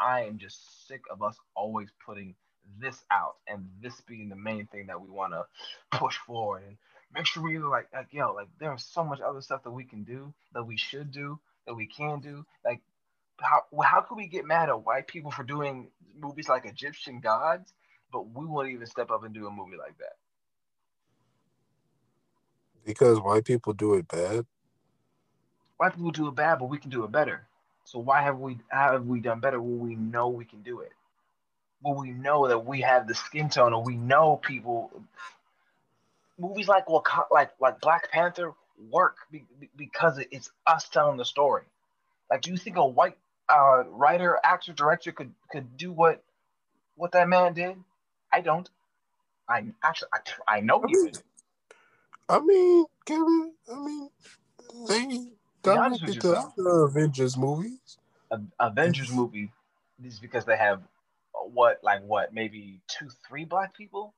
[0.00, 2.36] I am just sick of us always putting
[2.80, 5.44] this out and this being the main thing that we want to
[5.98, 6.64] push forward.
[6.66, 6.76] And
[7.14, 10.04] make sure we like like yo like there's so much other stuff that we can
[10.04, 12.44] do that we should do that we can do.
[12.64, 12.82] Like
[13.40, 17.72] how how could we get mad at white people for doing movies like Egyptian gods
[18.12, 20.16] but we won't even step up and do a movie like that?
[22.84, 24.46] Because white people do it bad.
[25.78, 27.46] white people do it bad but we can do it better.
[27.84, 30.80] So why have we how have we done better when we know we can do
[30.80, 30.92] it
[31.82, 34.92] when we know that we have the skin tone and we know people
[36.38, 36.84] movies like
[37.30, 38.52] like like Black Panther
[38.90, 41.64] work be, be- because it's us telling the story.
[42.30, 43.18] Like, do you think a white
[43.48, 46.22] uh, writer, actor, director could could do what
[46.96, 47.76] what that man did?
[48.32, 48.68] I don't.
[49.48, 50.08] I actually
[50.48, 51.18] I, I know he did.
[52.28, 53.54] I mean, Kevin.
[53.72, 54.10] I mean,
[54.88, 56.20] they directed
[56.56, 57.98] the Avengers movies.
[58.32, 59.52] A, Avengers movie
[60.04, 60.82] is because they have
[61.52, 64.14] what like what maybe two three black people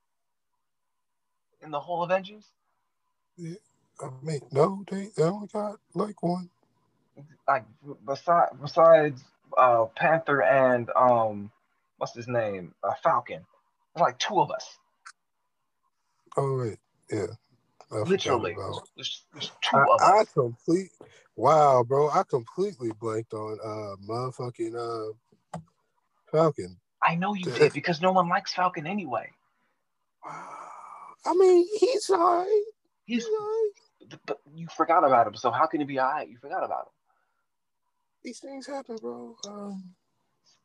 [1.62, 2.46] in the whole Avengers.
[3.36, 3.54] Yeah,
[4.02, 6.50] I mean, no, they, they only got like one.
[7.48, 7.64] like
[8.06, 9.24] besides besides
[9.58, 11.50] uh Panther and um
[11.98, 12.74] what's his name?
[12.82, 13.44] Uh, Falcon.
[13.94, 14.66] There's like two of us.
[16.36, 16.78] Oh wait,
[17.12, 17.26] yeah.
[17.92, 18.58] I Literally,
[18.96, 20.26] there's, there's two I, of I us.
[20.34, 20.90] complete.
[21.36, 25.14] Wow, bro, I completely blanked on uh motherfucking uh
[26.32, 26.79] Falcon.
[27.10, 29.30] I know you did because no one likes Falcon anyway.
[30.24, 32.48] I mean, he's alright.
[33.06, 34.20] He's He's alright.
[34.26, 35.34] but you forgot about him.
[35.34, 36.28] So how can he be alright?
[36.28, 36.92] You forgot about him.
[38.24, 39.36] These things happen, bro.
[39.48, 39.84] Um,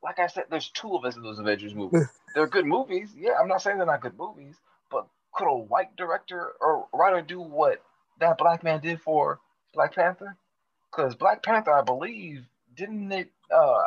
[0.04, 2.08] Like I said, there's two of us in those Avengers movies.
[2.36, 3.12] they're good movies.
[3.18, 4.56] Yeah, I'm not saying they're not good movies,
[4.91, 7.82] but could a white director or writer do what
[8.20, 9.39] that black man did for
[9.74, 10.38] Black Panther?
[10.91, 13.84] Because Black Panther, I believe, didn't it uh,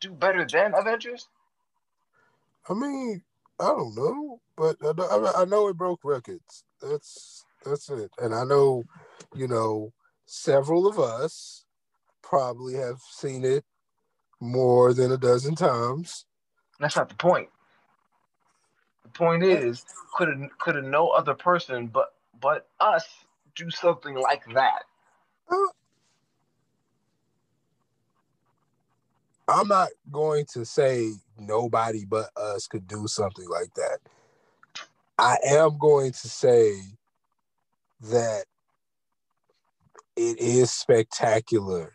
[0.00, 1.28] do better than Avengers?
[2.70, 3.22] I mean,
[3.58, 6.64] I don't know, but I know, I know it broke records.
[6.80, 8.10] That's that's it.
[8.18, 8.84] And I know,
[9.34, 9.92] you know,
[10.26, 11.64] several of us
[12.22, 13.64] probably have seen it
[14.40, 16.24] more than a dozen times.
[16.78, 17.48] That's not the point.
[19.02, 19.84] The point is,
[20.16, 23.04] could a, could no other person but but us
[23.56, 24.84] do something like that?
[25.50, 25.56] Uh,
[29.50, 33.98] I'm not going to say nobody but us could do something like that.
[35.18, 36.80] I am going to say
[38.02, 38.44] that
[40.16, 41.94] it is spectacular.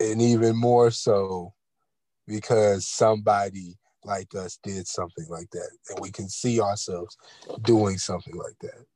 [0.00, 1.52] And even more so
[2.26, 5.70] because somebody like us did something like that.
[5.90, 7.16] And we can see ourselves
[7.62, 8.86] doing something like that.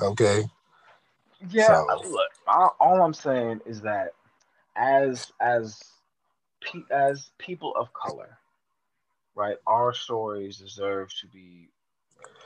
[0.00, 0.44] Okay.
[1.50, 4.14] Yeah, So- look, all, all I'm saying is that
[4.76, 5.82] as as
[6.62, 8.38] pe- as people of color,
[9.34, 11.68] right, our stories deserve to be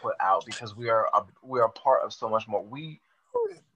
[0.02, 2.62] put out because we are a, we are part of so much more.
[2.64, 3.00] We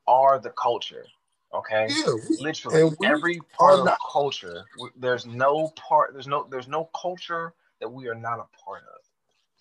[0.06, 1.06] are the culture,
[1.54, 1.86] okay?
[1.88, 4.64] Yeah, we- Literally, every part of not- culture.
[4.96, 6.12] There's no part.
[6.12, 6.46] There's no.
[6.50, 9.00] There's no culture that we are not a part of.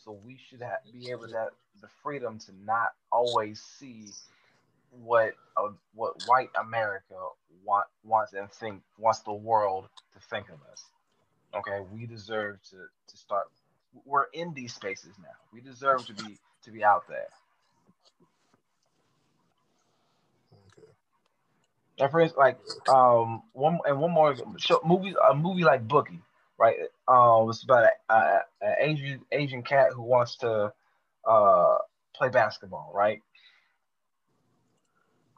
[0.03, 1.49] So we should have, be able to have
[1.81, 4.07] the freedom to not always see
[4.91, 7.15] what uh, what white America
[7.63, 10.85] want wants and think wants the world to think of us.
[11.53, 12.77] Okay, we deserve to
[13.07, 13.45] to start.
[14.05, 15.35] We're in these spaces now.
[15.53, 17.27] We deserve to be to be out there.
[20.77, 20.87] Okay.
[21.99, 26.21] And for instance, like um one and one more show, movie a movie like Boogie,
[26.61, 26.77] right?
[27.07, 28.41] Um, it's about an
[28.79, 30.71] Asian Asian cat who wants to
[31.27, 31.77] uh
[32.15, 33.19] play basketball, right?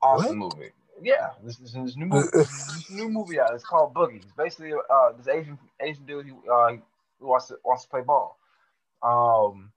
[0.01, 0.71] Awesome movie.
[1.01, 2.27] Yeah, this is this new movie.
[2.33, 3.53] this new movie out.
[3.53, 4.21] It's called Boogie.
[4.21, 6.75] It's basically uh this Asian Asian dude who uh
[7.19, 8.37] who wants to wants to play ball.
[9.01, 9.71] Um,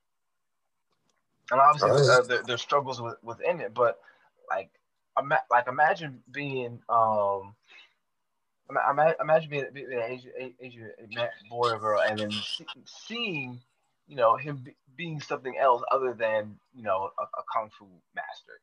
[1.53, 4.01] and obviously there's struggles with, within it, but
[4.51, 4.70] like
[5.16, 7.55] ima- like imagine being um
[8.70, 10.90] ima- imagine being, being an Asian, Asian
[11.50, 12.30] boy or girl and then
[12.84, 13.60] seeing
[14.06, 17.86] you know him be, being something else other than you know a, a kung fu
[18.14, 18.60] master.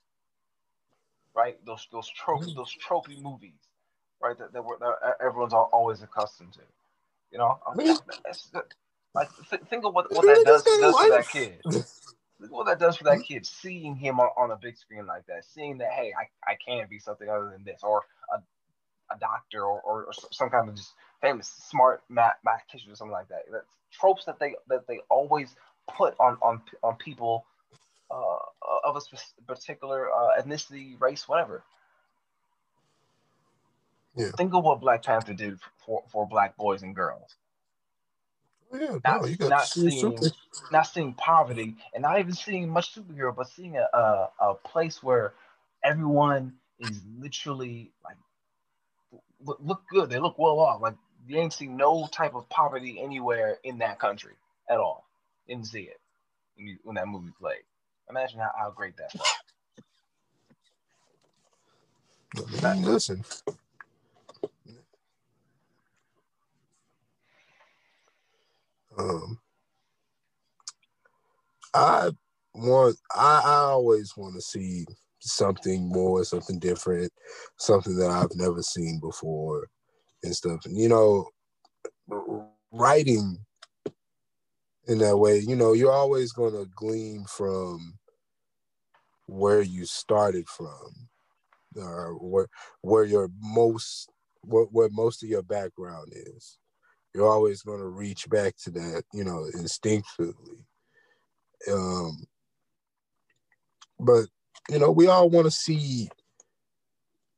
[1.35, 1.57] Right?
[1.65, 2.57] Those those trophy mm-hmm.
[2.57, 3.59] those trophy movies
[4.21, 6.61] right that, that, we're, that everyone's al- always accustomed to.
[7.31, 7.59] You know?
[7.67, 8.51] I mean, that's,
[9.15, 11.59] like th- think of what, what that does, does for that kid.
[11.65, 15.25] Look what that does for that kid, seeing him on, on a big screen like
[15.27, 18.03] that, seeing that hey, I, I can be something other than this, or
[19.14, 23.14] a, doctor, or, or, or some kind of just famous smart math mathematician or something
[23.14, 23.43] like that.
[23.51, 25.55] That's tropes that they that they always
[25.88, 27.45] put on on on people
[28.11, 28.38] uh,
[28.84, 29.01] of a
[29.47, 31.64] particular uh, ethnicity, race, whatever.
[34.16, 34.32] Yeah.
[34.38, 37.36] Think of what Black Panther did for, for black boys and girls.
[38.72, 40.32] Yeah, Not, no, you got not see seeing something.
[40.72, 45.01] not seeing poverty and not even seeing much superhero, but seeing a, a, a place
[45.03, 45.34] where
[45.84, 48.18] everyone is literally like
[49.45, 49.59] look,
[49.91, 50.09] good.
[50.09, 50.81] They look well off.
[50.81, 50.95] Like
[51.27, 54.33] you ain't see no type of poverty anywhere in that country
[54.69, 55.07] at all.
[55.47, 55.99] Didn't see it
[56.55, 57.63] when, you, when that movie played.
[58.09, 59.33] Imagine how, how great that was.
[62.85, 63.23] Listen.
[68.97, 69.39] Um,
[71.75, 72.11] I
[72.55, 72.97] want.
[73.15, 74.85] I, I always want to see
[75.21, 77.12] something more, something different,
[77.57, 79.67] something that I've never seen before,
[80.23, 80.65] and stuff.
[80.65, 81.27] And you know,
[82.71, 83.38] writing
[84.88, 87.97] in that way, you know, you're always going to glean from
[89.27, 91.07] where you started from
[91.75, 92.47] or where
[92.81, 94.09] where your most
[94.41, 96.57] what where most of your background is.
[97.13, 100.65] You're always going to reach back to that, you know, instinctively.
[101.71, 102.25] Um,
[103.99, 104.25] but
[104.69, 106.09] you know, we all want to see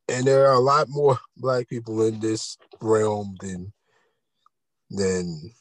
[0.08, 3.72] and there are a lot more black people in this realm than
[4.89, 5.51] than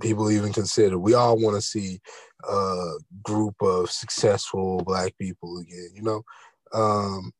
[0.00, 0.98] people even consider.
[0.98, 2.00] We all want to see
[2.48, 6.22] a group of successful black people again, you know.
[6.72, 7.32] Um,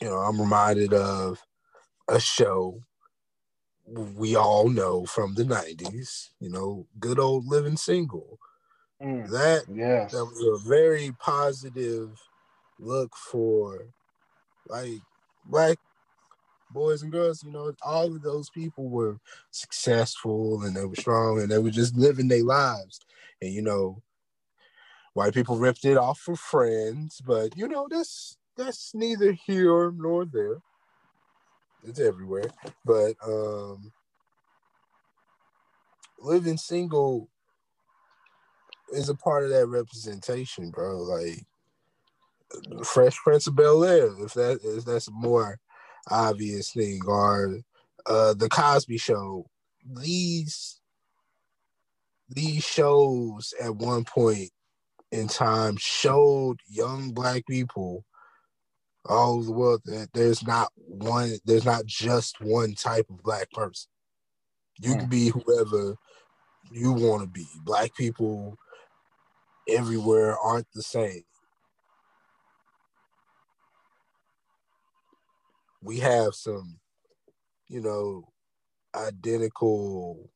[0.00, 1.38] you know, I'm reminded of
[2.08, 2.82] a show
[3.84, 8.38] we all know from the 90s, you know, good old living single.
[9.02, 10.12] Mm, that yes.
[10.12, 12.20] that was a very positive
[12.78, 13.86] look for
[14.68, 15.00] like
[15.44, 15.78] black
[16.70, 19.18] boys and girls, you know, all of those people were
[19.50, 23.00] successful and they were strong and they were just living their lives.
[23.40, 24.02] And you know,
[25.14, 30.24] white people ripped it off for friends, but you know, that's that's neither here nor
[30.24, 30.58] there.
[31.84, 32.50] It's everywhere.
[32.84, 33.92] But um
[36.20, 37.28] living single
[38.92, 40.98] is a part of that representation, bro.
[40.98, 41.44] Like
[42.84, 45.58] Fresh Prince of Bel Air, if that if that's a more
[46.10, 47.60] obvious thing, or
[48.06, 49.46] uh, the Cosby Show.
[49.84, 50.80] These
[52.28, 54.50] these shows at one point
[55.10, 58.04] in time showed young black people
[59.04, 63.50] all over the world that there's not one, there's not just one type of black
[63.50, 63.90] person.
[64.78, 65.96] You can be whoever
[66.70, 67.46] you want to be.
[67.64, 68.56] Black people
[69.68, 71.22] everywhere aren't the same.
[75.82, 76.78] We have some,
[77.68, 78.28] you know,
[78.94, 80.30] identical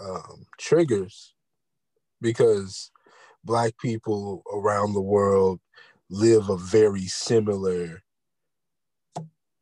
[0.00, 1.34] um, triggers
[2.20, 2.90] because
[3.44, 5.60] black people around the world
[6.10, 8.02] live a very similar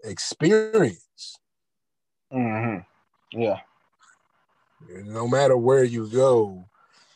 [0.02, 1.36] experience.
[2.32, 3.40] Mm-hmm.
[3.40, 3.60] Yeah.
[5.04, 6.64] No matter where you go,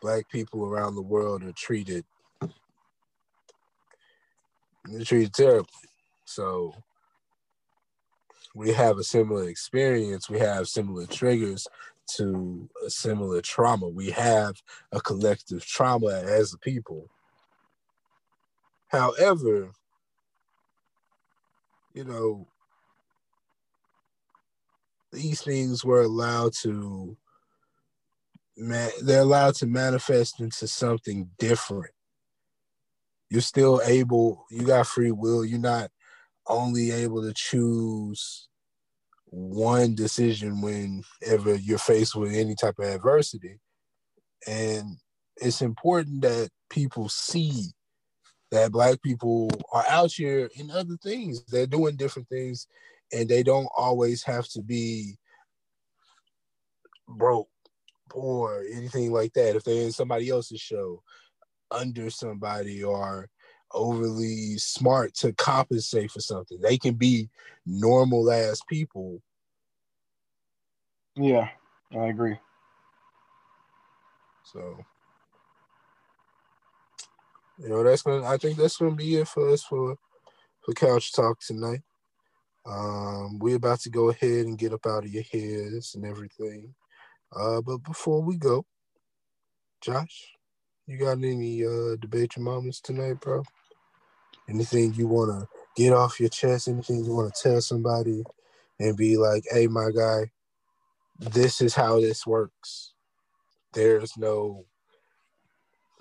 [0.01, 2.05] black people around the world are treated
[5.05, 5.69] treated terribly.
[6.25, 6.75] So
[8.55, 10.29] we have a similar experience.
[10.29, 11.67] We have similar triggers
[12.17, 13.89] to a similar trauma.
[13.89, 14.57] We have
[14.93, 17.09] a collective trauma as a people.
[18.89, 19.71] However,
[21.95, 22.47] you know,
[25.13, 27.17] these things were allowed to
[28.57, 31.93] man they're allowed to manifest into something different
[33.31, 35.45] you're still able you got free will.
[35.45, 35.91] You're not
[36.47, 38.49] only able to choose
[39.27, 43.61] one decision whenever you're faced with any type of adversity.
[44.47, 44.97] And
[45.37, 47.65] it's important that people see
[48.51, 51.45] that black people are out here in other things.
[51.45, 52.67] They're doing different things
[53.13, 55.17] and they don't always have to be
[57.07, 57.49] broke
[58.09, 59.57] poor anything like that.
[59.57, 61.03] If they're in somebody else's show
[61.71, 63.29] under somebody or
[63.73, 66.61] overly smart to compensate for something.
[66.61, 67.29] They can be
[67.67, 69.23] normal ass people.
[71.17, 71.49] Yeah,
[71.93, 72.39] I agree.
[74.45, 74.79] So,
[77.59, 78.25] you know, that's gonna.
[78.25, 79.97] I think that's gonna be it for us for
[80.65, 81.83] for couch talk tonight.
[82.65, 86.75] Um, we're about to go ahead and get up out of your heads and everything.
[87.35, 88.65] Uh, but before we go,
[89.81, 90.33] Josh,
[90.89, 93.45] you got any uh debate your mamas tonight, bro?
[94.49, 98.25] Anything you wanna get off your chest, anything you wanna tell somebody
[98.81, 100.31] and be like, hey my guy,
[101.19, 102.95] this is how this works.
[103.75, 104.65] There's no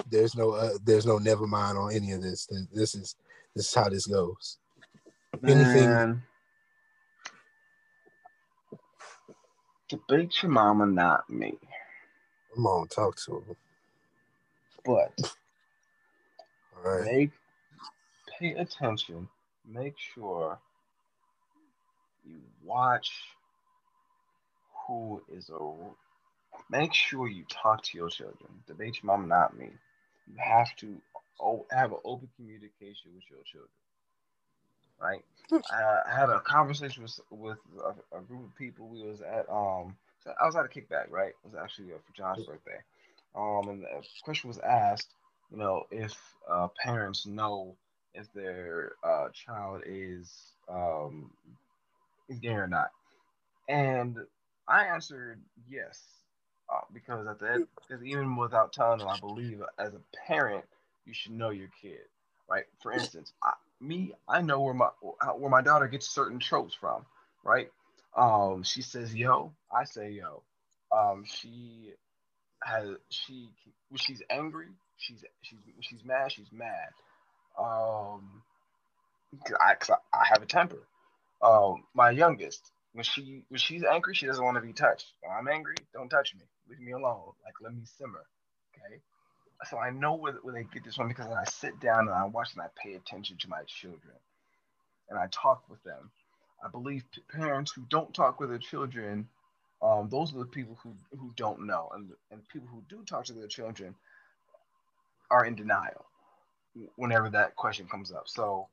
[0.09, 2.47] there's no uh, there's no never mind on any of this.
[2.73, 3.15] This is
[3.55, 4.57] this is how this goes.
[5.45, 6.23] Anything Man.
[9.89, 11.57] Debate your mama, not me.
[12.55, 13.55] Come on, talk to him.
[14.87, 15.33] But
[16.81, 17.03] right.
[17.03, 17.31] make
[18.39, 19.27] pay attention.
[19.69, 20.57] Make sure
[22.25, 23.11] you watch
[24.87, 25.73] who is a.
[26.69, 28.49] Make sure you talk to your children.
[28.65, 29.69] Debate your mom, not me.
[30.27, 30.95] You have to
[31.69, 33.69] have an open communication with your children.
[34.99, 35.23] Right.
[35.71, 38.87] I had a conversation with with a, a, group of people.
[38.87, 39.97] We was at um.
[40.41, 41.11] I was at a kickback.
[41.11, 41.29] Right.
[41.29, 42.79] It was actually uh, for John's birthday.
[43.37, 45.13] Um, and the question was asked,
[45.51, 46.17] you know, if
[46.49, 47.75] uh, parents know
[48.13, 50.33] if their uh, child is
[50.69, 51.31] um,
[52.29, 52.89] is gay or not,
[53.69, 54.17] and
[54.67, 56.01] I answered yes,
[56.73, 60.65] uh, because at the end, because even without telling them, I believe as a parent,
[61.05, 61.99] you should know your kid,
[62.49, 62.65] right?
[62.81, 64.89] For instance, I, me, I know where my
[65.35, 67.05] where my daughter gets certain tropes from,
[67.43, 67.69] right?
[68.15, 70.41] Um, she says yo, I say yo.
[70.91, 71.93] Um, she
[72.63, 73.49] has she
[73.89, 76.89] when she's angry, she's she's she's mad, she's mad.
[77.57, 78.43] Um,
[79.59, 80.87] I, cause I have a temper.
[81.41, 85.07] Um, my youngest, when she when she's angry, she doesn't want to be touched.
[85.21, 86.41] When I'm angry, don't touch me.
[86.69, 87.33] Leave me alone.
[87.45, 88.25] Like let me simmer.
[88.73, 89.01] Okay.
[89.69, 92.25] So I know where, where they get this one because I sit down and I
[92.25, 94.15] watch and I pay attention to my children,
[95.09, 96.11] and I talk with them.
[96.63, 99.29] I believe parents who don't talk with their children,
[99.81, 103.25] um, those are the people who who don't know, and and people who do talk
[103.25, 103.95] to their children
[105.29, 106.05] are in denial
[106.95, 108.23] whenever that question comes up.
[108.27, 108.67] So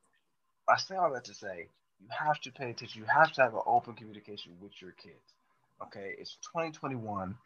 [0.69, 1.69] I say all that to say
[2.01, 3.03] you have to pay attention.
[3.03, 5.35] You have to have an open communication with your kids.
[5.83, 7.37] Okay, it's 2021.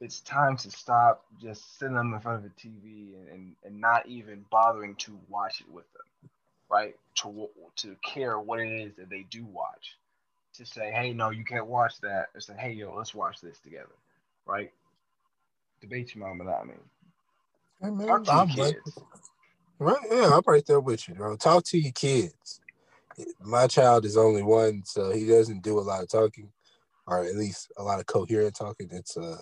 [0.00, 3.80] It's time to stop just sitting them in front of a TV and, and, and
[3.80, 6.30] not even bothering to watch it with them,
[6.70, 6.94] right?
[7.22, 9.96] To to care what it is that they do watch.
[10.58, 12.26] To say, hey, no, you can't watch that.
[12.34, 13.94] Or say, hey, yo, let's watch this together,
[14.46, 14.72] right?
[15.80, 16.76] Debate your mom and I mean.
[17.80, 18.98] Hey, man, Talk to I'm your kids.
[19.78, 21.36] Right, yeah, I'm right there with you, bro.
[21.36, 22.60] Talk to your kids
[23.40, 26.50] my child is only one, so he doesn't do a lot of talking,
[27.06, 28.88] or at least a lot of coherent talking.
[28.90, 29.38] It's uh,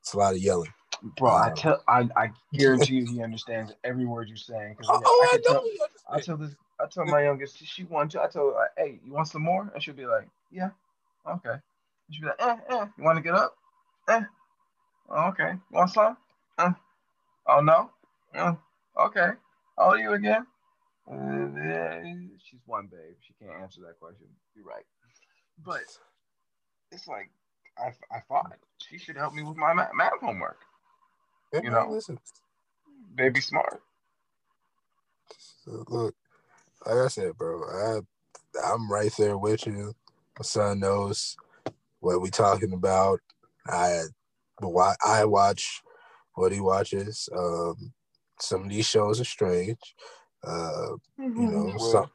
[0.00, 0.72] it's a lot of yelling.
[1.18, 4.76] Bro, um, I tell, I, I guarantee you, he understands every word you're saying.
[4.88, 5.64] Oh, I, I, tell,
[6.10, 6.54] I tell this,
[6.84, 8.22] I told my youngest, she wants to.
[8.22, 9.70] I told her, hey, you want some more?
[9.72, 10.70] And she'll be like, yeah,
[11.26, 11.50] okay.
[11.50, 11.60] And
[12.10, 13.56] she'll be like, eh, eh, you want to get up?
[14.08, 14.20] Eh,
[15.10, 15.52] okay.
[15.52, 16.16] You want some?
[16.58, 16.70] Eh.
[17.46, 17.90] Oh no.
[18.34, 18.52] Eh.
[19.00, 19.30] Okay.
[19.78, 20.46] How old are you again?
[21.10, 22.02] Uh,
[22.44, 23.16] she's one babe.
[23.20, 24.26] She can't answer that question.
[24.54, 24.84] You're right.
[25.64, 25.80] But
[26.92, 27.30] it's like
[27.78, 30.58] I, I thought she should help me with my math, math homework.
[31.52, 32.18] You know, listen,
[33.14, 33.80] baby smart.
[35.64, 36.14] So look,
[36.86, 38.00] like I said, bro, I
[38.64, 39.94] I'm right there with you.
[40.38, 41.36] My son knows
[42.00, 43.20] what we talking about.
[43.66, 44.02] I
[44.60, 45.82] the why I watch
[46.34, 47.28] what he watches.
[47.36, 47.92] Um,
[48.40, 49.78] some of these shows are strange.
[50.42, 51.40] Uh, mm-hmm.
[51.40, 52.10] You know, some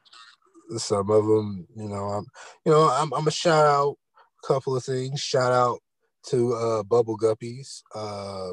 [0.78, 2.26] some of them, you know, I'm,
[2.64, 3.96] you know, I'm, I'm a shout out
[4.42, 5.20] a couple of things.
[5.20, 5.80] Shout out
[6.26, 7.82] to uh, Bubble Guppies.
[7.94, 8.50] Uh,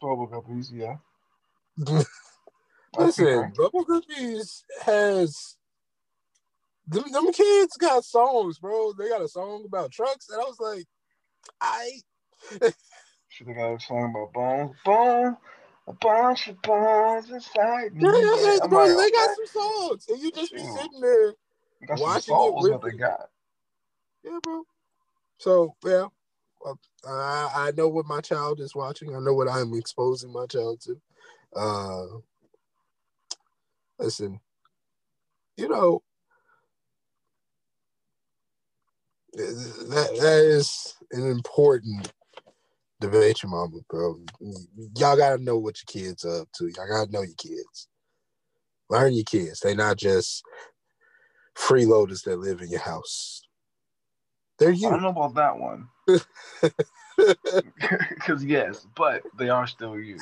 [0.00, 0.96] Bubble Guppies, yeah.
[2.98, 5.56] Listen, Bubble Guppies has
[6.86, 8.92] them, them kids got songs, bro.
[8.92, 10.86] They got a song about trucks, and I was like,
[11.60, 12.00] I.
[13.28, 14.76] Should they got a song about bones?
[14.84, 15.36] Bone,
[15.88, 18.04] a bunch of bones inside me.
[18.04, 21.34] Yeah, yeah, yeah bro, like, they got some songs, and you just be sitting there
[21.98, 23.28] watching it with what they got.
[24.24, 24.62] Yeah, bro.
[25.38, 26.06] So yeah,
[27.06, 29.14] I I know what my child is watching.
[29.14, 31.00] I know what I'm exposing my child to.
[31.54, 32.06] Uh,
[33.98, 34.40] listen,
[35.56, 36.02] you know,
[39.34, 42.12] that that is an important
[43.00, 44.16] debate your mama, bro.
[44.96, 46.66] Y'all gotta know what your kids are up to.
[46.66, 47.88] Y'all gotta know your kids.
[48.90, 49.60] Learn your kids.
[49.60, 50.42] They're not just
[51.56, 53.42] freeloaders that live in your house.
[54.58, 54.88] They're you.
[54.88, 55.88] I don't know about that one.
[58.10, 60.18] Because yes, but they are still you.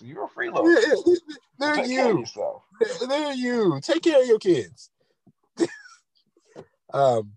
[0.00, 0.74] You're a freeloader.
[0.82, 1.14] Yeah,
[1.58, 2.24] they're Take you.
[2.80, 3.80] They're, they're you.
[3.82, 4.90] Take care of your kids.
[6.92, 7.32] um,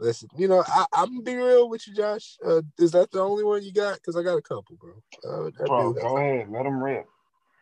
[0.00, 2.36] Listen, you know, I, am gonna be real with you, Josh.
[2.44, 3.96] Uh, is that the only one you got?
[3.96, 4.92] Because I got a couple, bro.
[5.28, 7.08] Uh, bro, go ahead, let them rip.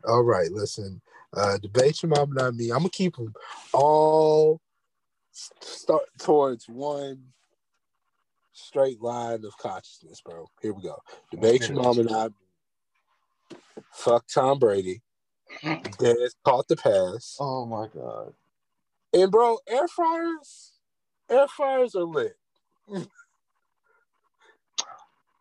[0.07, 1.01] All right, listen.
[1.33, 2.71] Uh, debate your mom, and not me.
[2.71, 3.33] I'm gonna keep them
[3.73, 4.61] all
[5.33, 7.23] start towards one
[8.53, 10.47] straight line of consciousness, bro.
[10.61, 10.99] Here we go.
[11.31, 12.29] Debate your mom and I.
[13.93, 15.03] Fuck Tom Brady.
[15.99, 17.37] Dennis caught the pass.
[17.41, 18.35] Oh my god.
[19.12, 20.72] And bro, air fryers
[21.31, 22.37] air fryers are lit.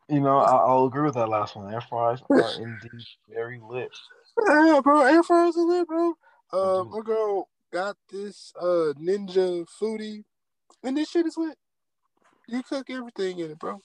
[0.10, 1.74] You know, I'll agree with that last one.
[1.74, 3.92] Air fryers are indeed very lit.
[4.48, 6.14] Yeah, bro, air fryers are lit, bro.
[6.54, 10.24] Uh, my girl got this uh Ninja Foodi,
[10.84, 11.58] and this shit is lit.
[12.48, 13.82] You cook everything in it, bro.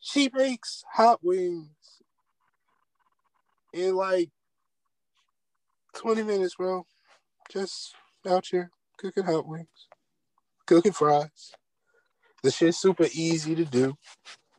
[0.00, 1.93] She makes hot wings
[3.74, 4.30] in like
[5.96, 6.86] 20 minutes, bro.
[7.50, 7.94] Just
[8.26, 9.88] out here cooking hot wings
[10.66, 11.52] cooking fries.
[12.42, 13.96] The shit's super easy to do.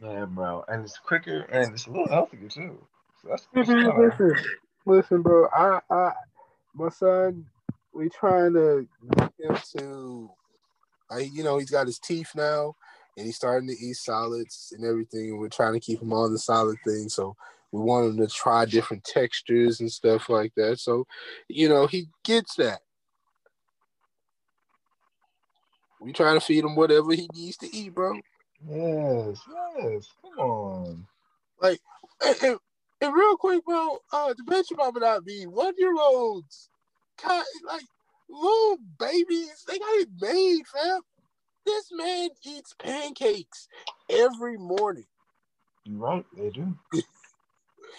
[0.01, 2.85] Yeah, bro, and it's quicker and it's a little healthier too.
[3.21, 4.45] So that's, mm-hmm, that's listen,
[4.85, 5.47] listen, bro.
[5.55, 6.11] I, I,
[6.73, 7.45] my son,
[7.93, 8.87] we trying to
[9.17, 10.29] get him to,
[11.09, 12.75] I, you know, he's got his teeth now,
[13.17, 15.37] and he's starting to eat solids and everything.
[15.37, 17.35] We're trying to keep him on the solid thing, so
[17.75, 20.79] we want him to try different textures and stuff like that.
[20.79, 21.05] So,
[21.49, 22.79] you know, he gets that.
[25.99, 28.13] We try to feed him whatever he needs to eat, bro.
[28.67, 29.41] Yes,
[29.77, 30.07] yes.
[30.21, 31.07] Come on.
[31.61, 31.79] Like,
[32.25, 32.59] and, and,
[33.01, 33.97] and real quick, bro.
[34.13, 36.69] Uh, mention about not be one year olds
[37.23, 37.83] like
[38.29, 41.01] little babies, they got it made, fam.
[41.65, 43.67] This man eats pancakes
[44.09, 45.05] every morning.
[45.83, 46.75] You're right, they do.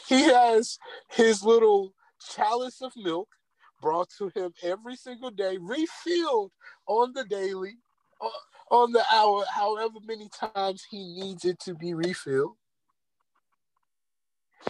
[0.09, 0.78] He has
[1.11, 1.94] his little
[2.34, 3.28] chalice of milk
[3.80, 6.53] brought to him every single day, refilled
[6.86, 7.76] on the daily,
[8.20, 12.57] uh, on the hour, however many times he needs it to be refilled.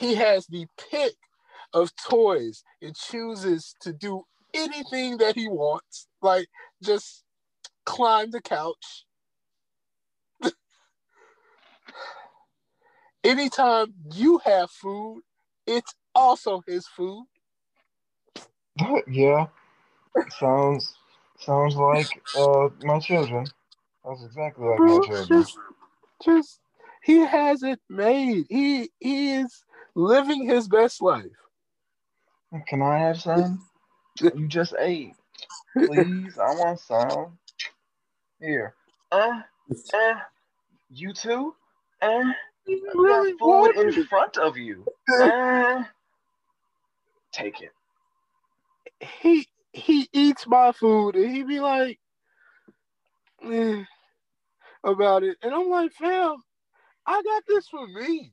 [0.01, 1.15] He has the pick
[1.73, 4.25] of toys and chooses to do
[4.55, 6.49] anything that he wants, like
[6.83, 7.25] just
[7.85, 9.06] climb the couch.
[13.27, 15.23] Anytime you have food,
[15.67, 17.25] it's also his food.
[19.09, 19.49] yeah,
[20.39, 20.95] sounds
[21.41, 23.47] sounds like uh, my children.
[24.05, 25.43] That's exactly like Bro, my children.
[25.43, 25.59] Just,
[26.25, 26.61] just
[27.03, 28.47] he has it made.
[28.49, 29.65] He he is
[29.97, 31.27] living his best life.
[32.69, 33.67] Can I have some?
[34.21, 35.15] you just ate.
[35.85, 37.39] Please, I want some.
[38.41, 38.75] Here.
[39.11, 39.41] Uh,
[39.95, 40.15] uh,
[40.91, 41.55] you too?
[42.01, 42.33] Uh,
[42.69, 44.87] really food in front of you.
[45.21, 45.85] Uh,
[47.33, 47.71] take it.
[49.01, 51.99] He he eats my food and he be like
[53.45, 53.83] eh,
[54.85, 55.37] about it.
[55.43, 56.37] And I'm like, fam,
[57.07, 58.33] I got this for me.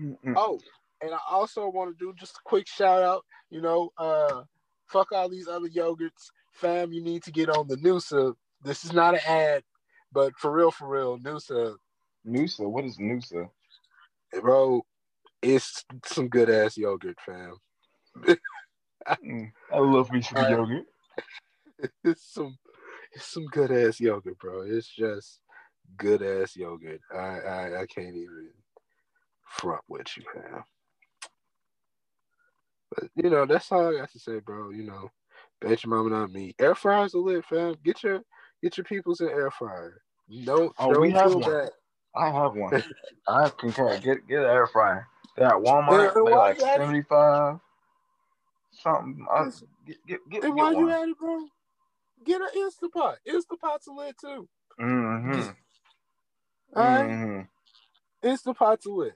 [0.00, 0.34] Mm-mm.
[0.36, 0.60] Oh,
[1.00, 3.24] and I also want to do just a quick shout out.
[3.50, 4.42] You know, uh,
[4.86, 6.92] fuck all these other yogurts, fam.
[6.92, 8.34] You need to get on the Noosa.
[8.62, 9.62] This is not an ad,
[10.12, 11.76] but for real, for real, Noosa.
[12.26, 13.48] Noosa, what is Noosa?
[14.40, 14.82] Bro,
[15.42, 17.56] it's some good ass yogurt, fam.
[19.24, 20.84] Mm, I love me some uh, yogurt.
[22.04, 22.56] It's some,
[23.12, 24.62] it's some good ass yogurt, bro.
[24.62, 25.40] It's just
[25.96, 27.00] good ass yogurt.
[27.12, 28.50] I, I, I can't even
[29.44, 30.62] front with you, fam.
[32.94, 34.70] But you know, that's all I got to say, bro.
[34.70, 35.10] You know,
[35.60, 36.54] bet your mama not me.
[36.60, 37.74] Air fryers are lit, fam.
[37.84, 38.20] Get your
[38.62, 40.02] get your peoples in air fryer.
[40.44, 41.68] Don't, oh, don't we have one.
[42.14, 42.82] I have one.
[43.26, 43.98] I concur.
[43.98, 45.06] Get get an air fryer.
[45.36, 46.14] They're at Walmart.
[46.14, 47.58] They're like seventy five.
[48.72, 49.26] Something.
[49.30, 49.48] I,
[49.86, 51.46] get get get, and while you at it, bro,
[52.24, 53.16] get an Instapot.
[53.26, 54.48] Instapot's a lit too.
[54.80, 55.50] Mm-hmm.
[56.74, 57.10] All right.
[57.10, 58.28] Mm-hmm.
[58.28, 59.14] Instapot's a lit.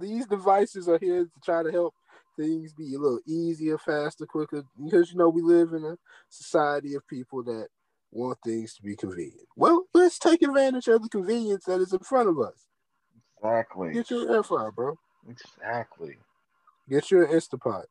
[0.00, 1.94] These devices are here to try to help
[2.38, 4.64] things be a little easier, faster, quicker.
[4.82, 5.96] Because you know we live in a
[6.28, 7.68] society of people that
[8.12, 9.48] want things to be convenient.
[9.56, 12.68] Well, let's take advantage of the convenience that is in front of us.
[13.38, 13.92] Exactly.
[13.92, 14.98] Get your air fryer, bro.
[15.28, 16.18] Exactly.
[16.88, 17.84] Get your Instapot.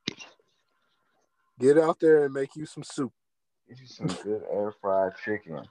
[1.60, 3.12] Get out there and make you some soup.
[3.68, 5.62] Get you some good air fried chicken.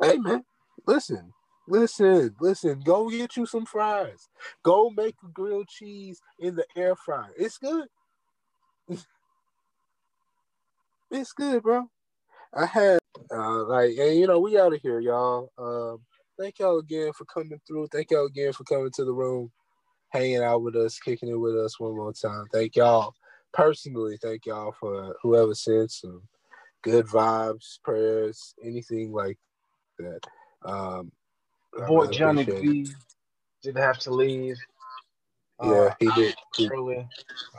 [0.00, 0.44] Hey man,
[0.86, 1.32] listen.
[1.66, 4.28] Listen, listen, go get you some fries.
[4.62, 7.32] Go make a grilled cheese in the air fryer.
[7.38, 7.88] It's good.
[11.10, 11.88] it's good, bro.
[12.52, 12.98] I had
[13.30, 15.50] uh like and you know, we out of here, y'all.
[15.58, 16.00] Um
[16.38, 17.88] thank y'all again for coming through.
[17.92, 19.50] Thank y'all again for coming to the room,
[20.10, 22.46] hanging out with us, kicking it with us one more time.
[22.52, 23.14] Thank y'all
[23.52, 26.22] personally, thank y'all for whoever sent some
[26.82, 29.38] good vibes, prayers, anything like
[29.98, 30.20] that.
[30.64, 31.12] Um
[31.86, 32.86] boy Johnny B
[33.62, 34.56] did have to leave.
[35.62, 36.34] Yeah, uh, he did.
[36.54, 37.06] Truly,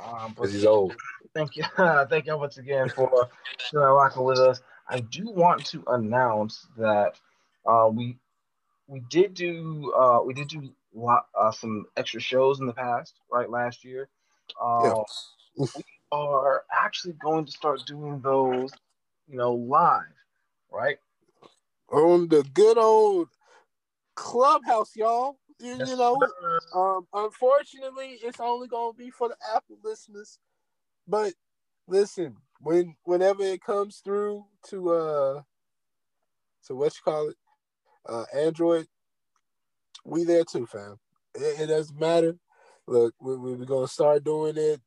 [0.04, 0.96] Um, because he's old.
[1.34, 1.64] Thank you.
[2.10, 3.30] thank y'all once again for
[3.74, 4.62] uh, rocking with us.
[4.88, 7.20] I do want to announce that
[7.66, 8.18] uh, we
[8.88, 13.20] we did do uh, we did do lot, uh, some extra shows in the past,
[13.32, 13.49] right?
[13.49, 14.10] Last year,
[14.62, 14.94] uh,
[15.57, 15.66] yeah.
[15.76, 18.72] we are actually going to start doing those,
[19.28, 20.03] you know, live,
[20.72, 20.98] right?
[21.91, 23.30] On the good old
[24.16, 25.38] Clubhouse, y'all.
[25.60, 26.22] You, yes, you know,
[26.74, 30.38] um, unfortunately, it's only gonna be for the Apple listeners.
[31.07, 31.34] But
[31.88, 32.36] listen,
[32.66, 35.42] when whenever it comes through to uh
[36.66, 37.36] to what you call it,
[38.10, 38.88] uh Android,
[40.04, 40.98] we there too, fam.
[41.36, 42.36] It, it doesn't matter.
[42.88, 44.82] Look, we, we're gonna start doing it.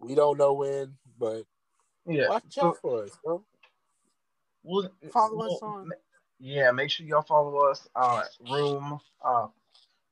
[0.00, 1.44] We don't know when, but
[2.04, 3.44] yeah, watch out for us, bro.
[4.64, 5.90] Well, follow well, us on
[6.40, 9.46] yeah, make sure y'all follow us uh room uh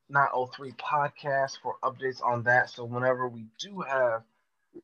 [0.09, 2.71] 903 podcast for updates on that.
[2.71, 4.23] So whenever we do have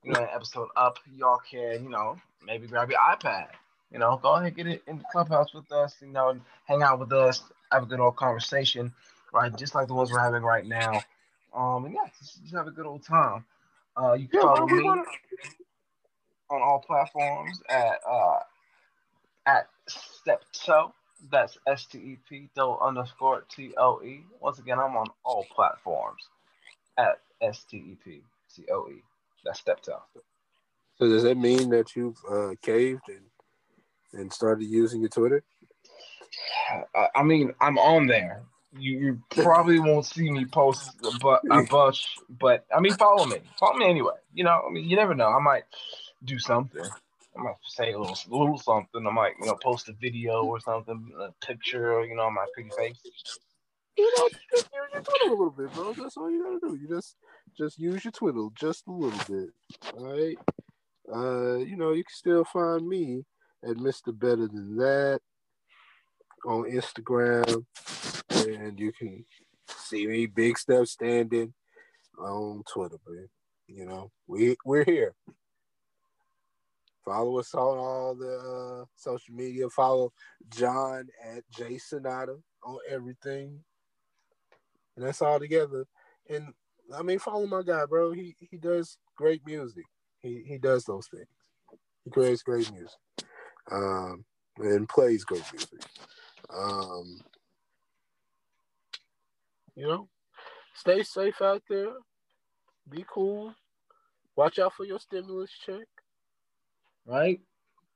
[0.03, 3.49] you know an episode up, y'all can, you know, maybe grab your iPad.
[3.93, 6.99] You know, go ahead get it in the clubhouse with us, you know, hang out
[6.99, 7.43] with us,
[7.73, 8.93] have a good old conversation,
[9.33, 9.55] right?
[9.57, 11.01] Just like the ones we're having right now.
[11.55, 13.45] Um and yeah, just, just have a good old time.
[13.97, 18.41] Uh you can yeah, follow me on all platforms at uh
[19.47, 20.93] at step Steptoe
[21.31, 24.21] that's S T E P dot underscore T O E.
[24.41, 26.29] Once again, I'm on all platforms
[26.97, 28.21] at S T E P
[28.55, 29.03] T O E.
[29.45, 30.09] That's out.
[30.99, 33.25] So does that mean that you've uh, caved and
[34.13, 35.45] and started using your Twitter?
[36.95, 38.43] I, I mean, I'm on there.
[38.79, 40.91] You, you probably won't see me post
[41.21, 43.39] but a bunch, but I mean, follow me.
[43.59, 44.15] Follow me anyway.
[44.35, 45.29] You know, I mean, you never know.
[45.29, 45.65] I might
[46.25, 46.85] do something.
[47.37, 49.07] I might say a little, little something.
[49.07, 52.71] I might, you know, post a video or something, a picture, you know, my pretty
[52.77, 53.01] face.
[53.97, 55.93] You know, you just use your Twitter a little bit, bro.
[55.93, 56.81] That's all you gotta do.
[56.81, 57.17] You just
[57.59, 59.51] just use your twiddle just a little bit.
[59.97, 60.39] All right.
[61.13, 63.25] Uh, you know, you can still find me
[63.65, 64.17] at Mr.
[64.17, 65.21] Better Than That
[66.47, 67.65] on Instagram,
[68.31, 69.25] and you can
[69.77, 71.53] see me big step standing
[72.19, 73.29] on Twitter, man.
[73.67, 75.15] You know, we we're here.
[77.05, 79.69] Follow us on all the uh, social media.
[79.71, 80.13] Follow
[80.51, 83.59] John at J Sonata on everything,
[84.97, 85.87] and that's all together.
[86.31, 86.53] And
[86.97, 88.13] I mean, follow my guy, bro.
[88.13, 89.85] He he does great music.
[90.21, 91.27] He he does those things.
[92.05, 92.99] He creates great music,
[93.71, 94.25] um,
[94.59, 95.81] and plays great music.
[96.51, 97.21] Um,
[99.75, 100.09] you know,
[100.75, 101.93] stay safe out there.
[102.89, 103.55] Be cool.
[104.37, 105.87] Watch out for your stimulus check.
[107.05, 107.41] Right?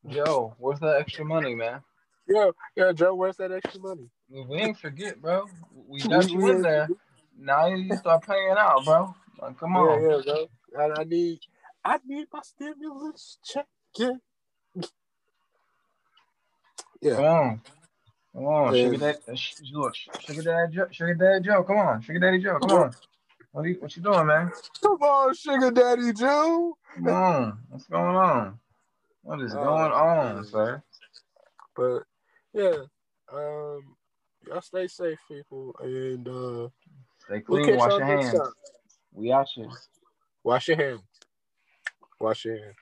[0.08, 1.80] Yo, where's that extra money, man?
[2.28, 3.14] Yeah, yeah, Joe.
[3.14, 4.10] Where's that extra money?
[4.28, 5.46] We ain't forget, bro.
[5.88, 6.88] We got you in there.
[7.42, 9.14] Now you start paying out, bro.
[9.40, 10.00] Like, come on.
[10.02, 10.96] Yeah, yeah, bro.
[10.96, 11.40] I, I need,
[11.84, 13.66] I need my stimulus check.
[13.98, 14.12] Yeah.
[17.00, 17.16] Yeah.
[17.16, 17.60] Come on.
[18.34, 18.82] Come on, Yeah.
[18.84, 19.34] sugar daddy, uh,
[19.74, 21.62] look, sugar daddy, Joe, sugar daddy Joe.
[21.64, 22.58] Come on, sugar daddy Joe.
[22.60, 22.94] Come on.
[23.52, 24.50] What you, what you doing, man?
[24.82, 26.76] Come on, Sugar Daddy Joe.
[26.94, 27.58] Come on.
[27.68, 28.58] What's going on?
[29.22, 30.82] What is Oh, going on, sir?
[31.76, 32.04] But
[32.54, 32.84] yeah,
[33.32, 33.96] um,
[34.46, 36.68] y'all stay safe, people, and uh,
[37.32, 37.66] Stay we'll clean.
[37.66, 38.32] catch Wash your hands.
[38.32, 38.52] time.
[39.12, 39.68] We out here.
[40.44, 41.02] Wash your hands.
[42.20, 42.76] Wash your hands.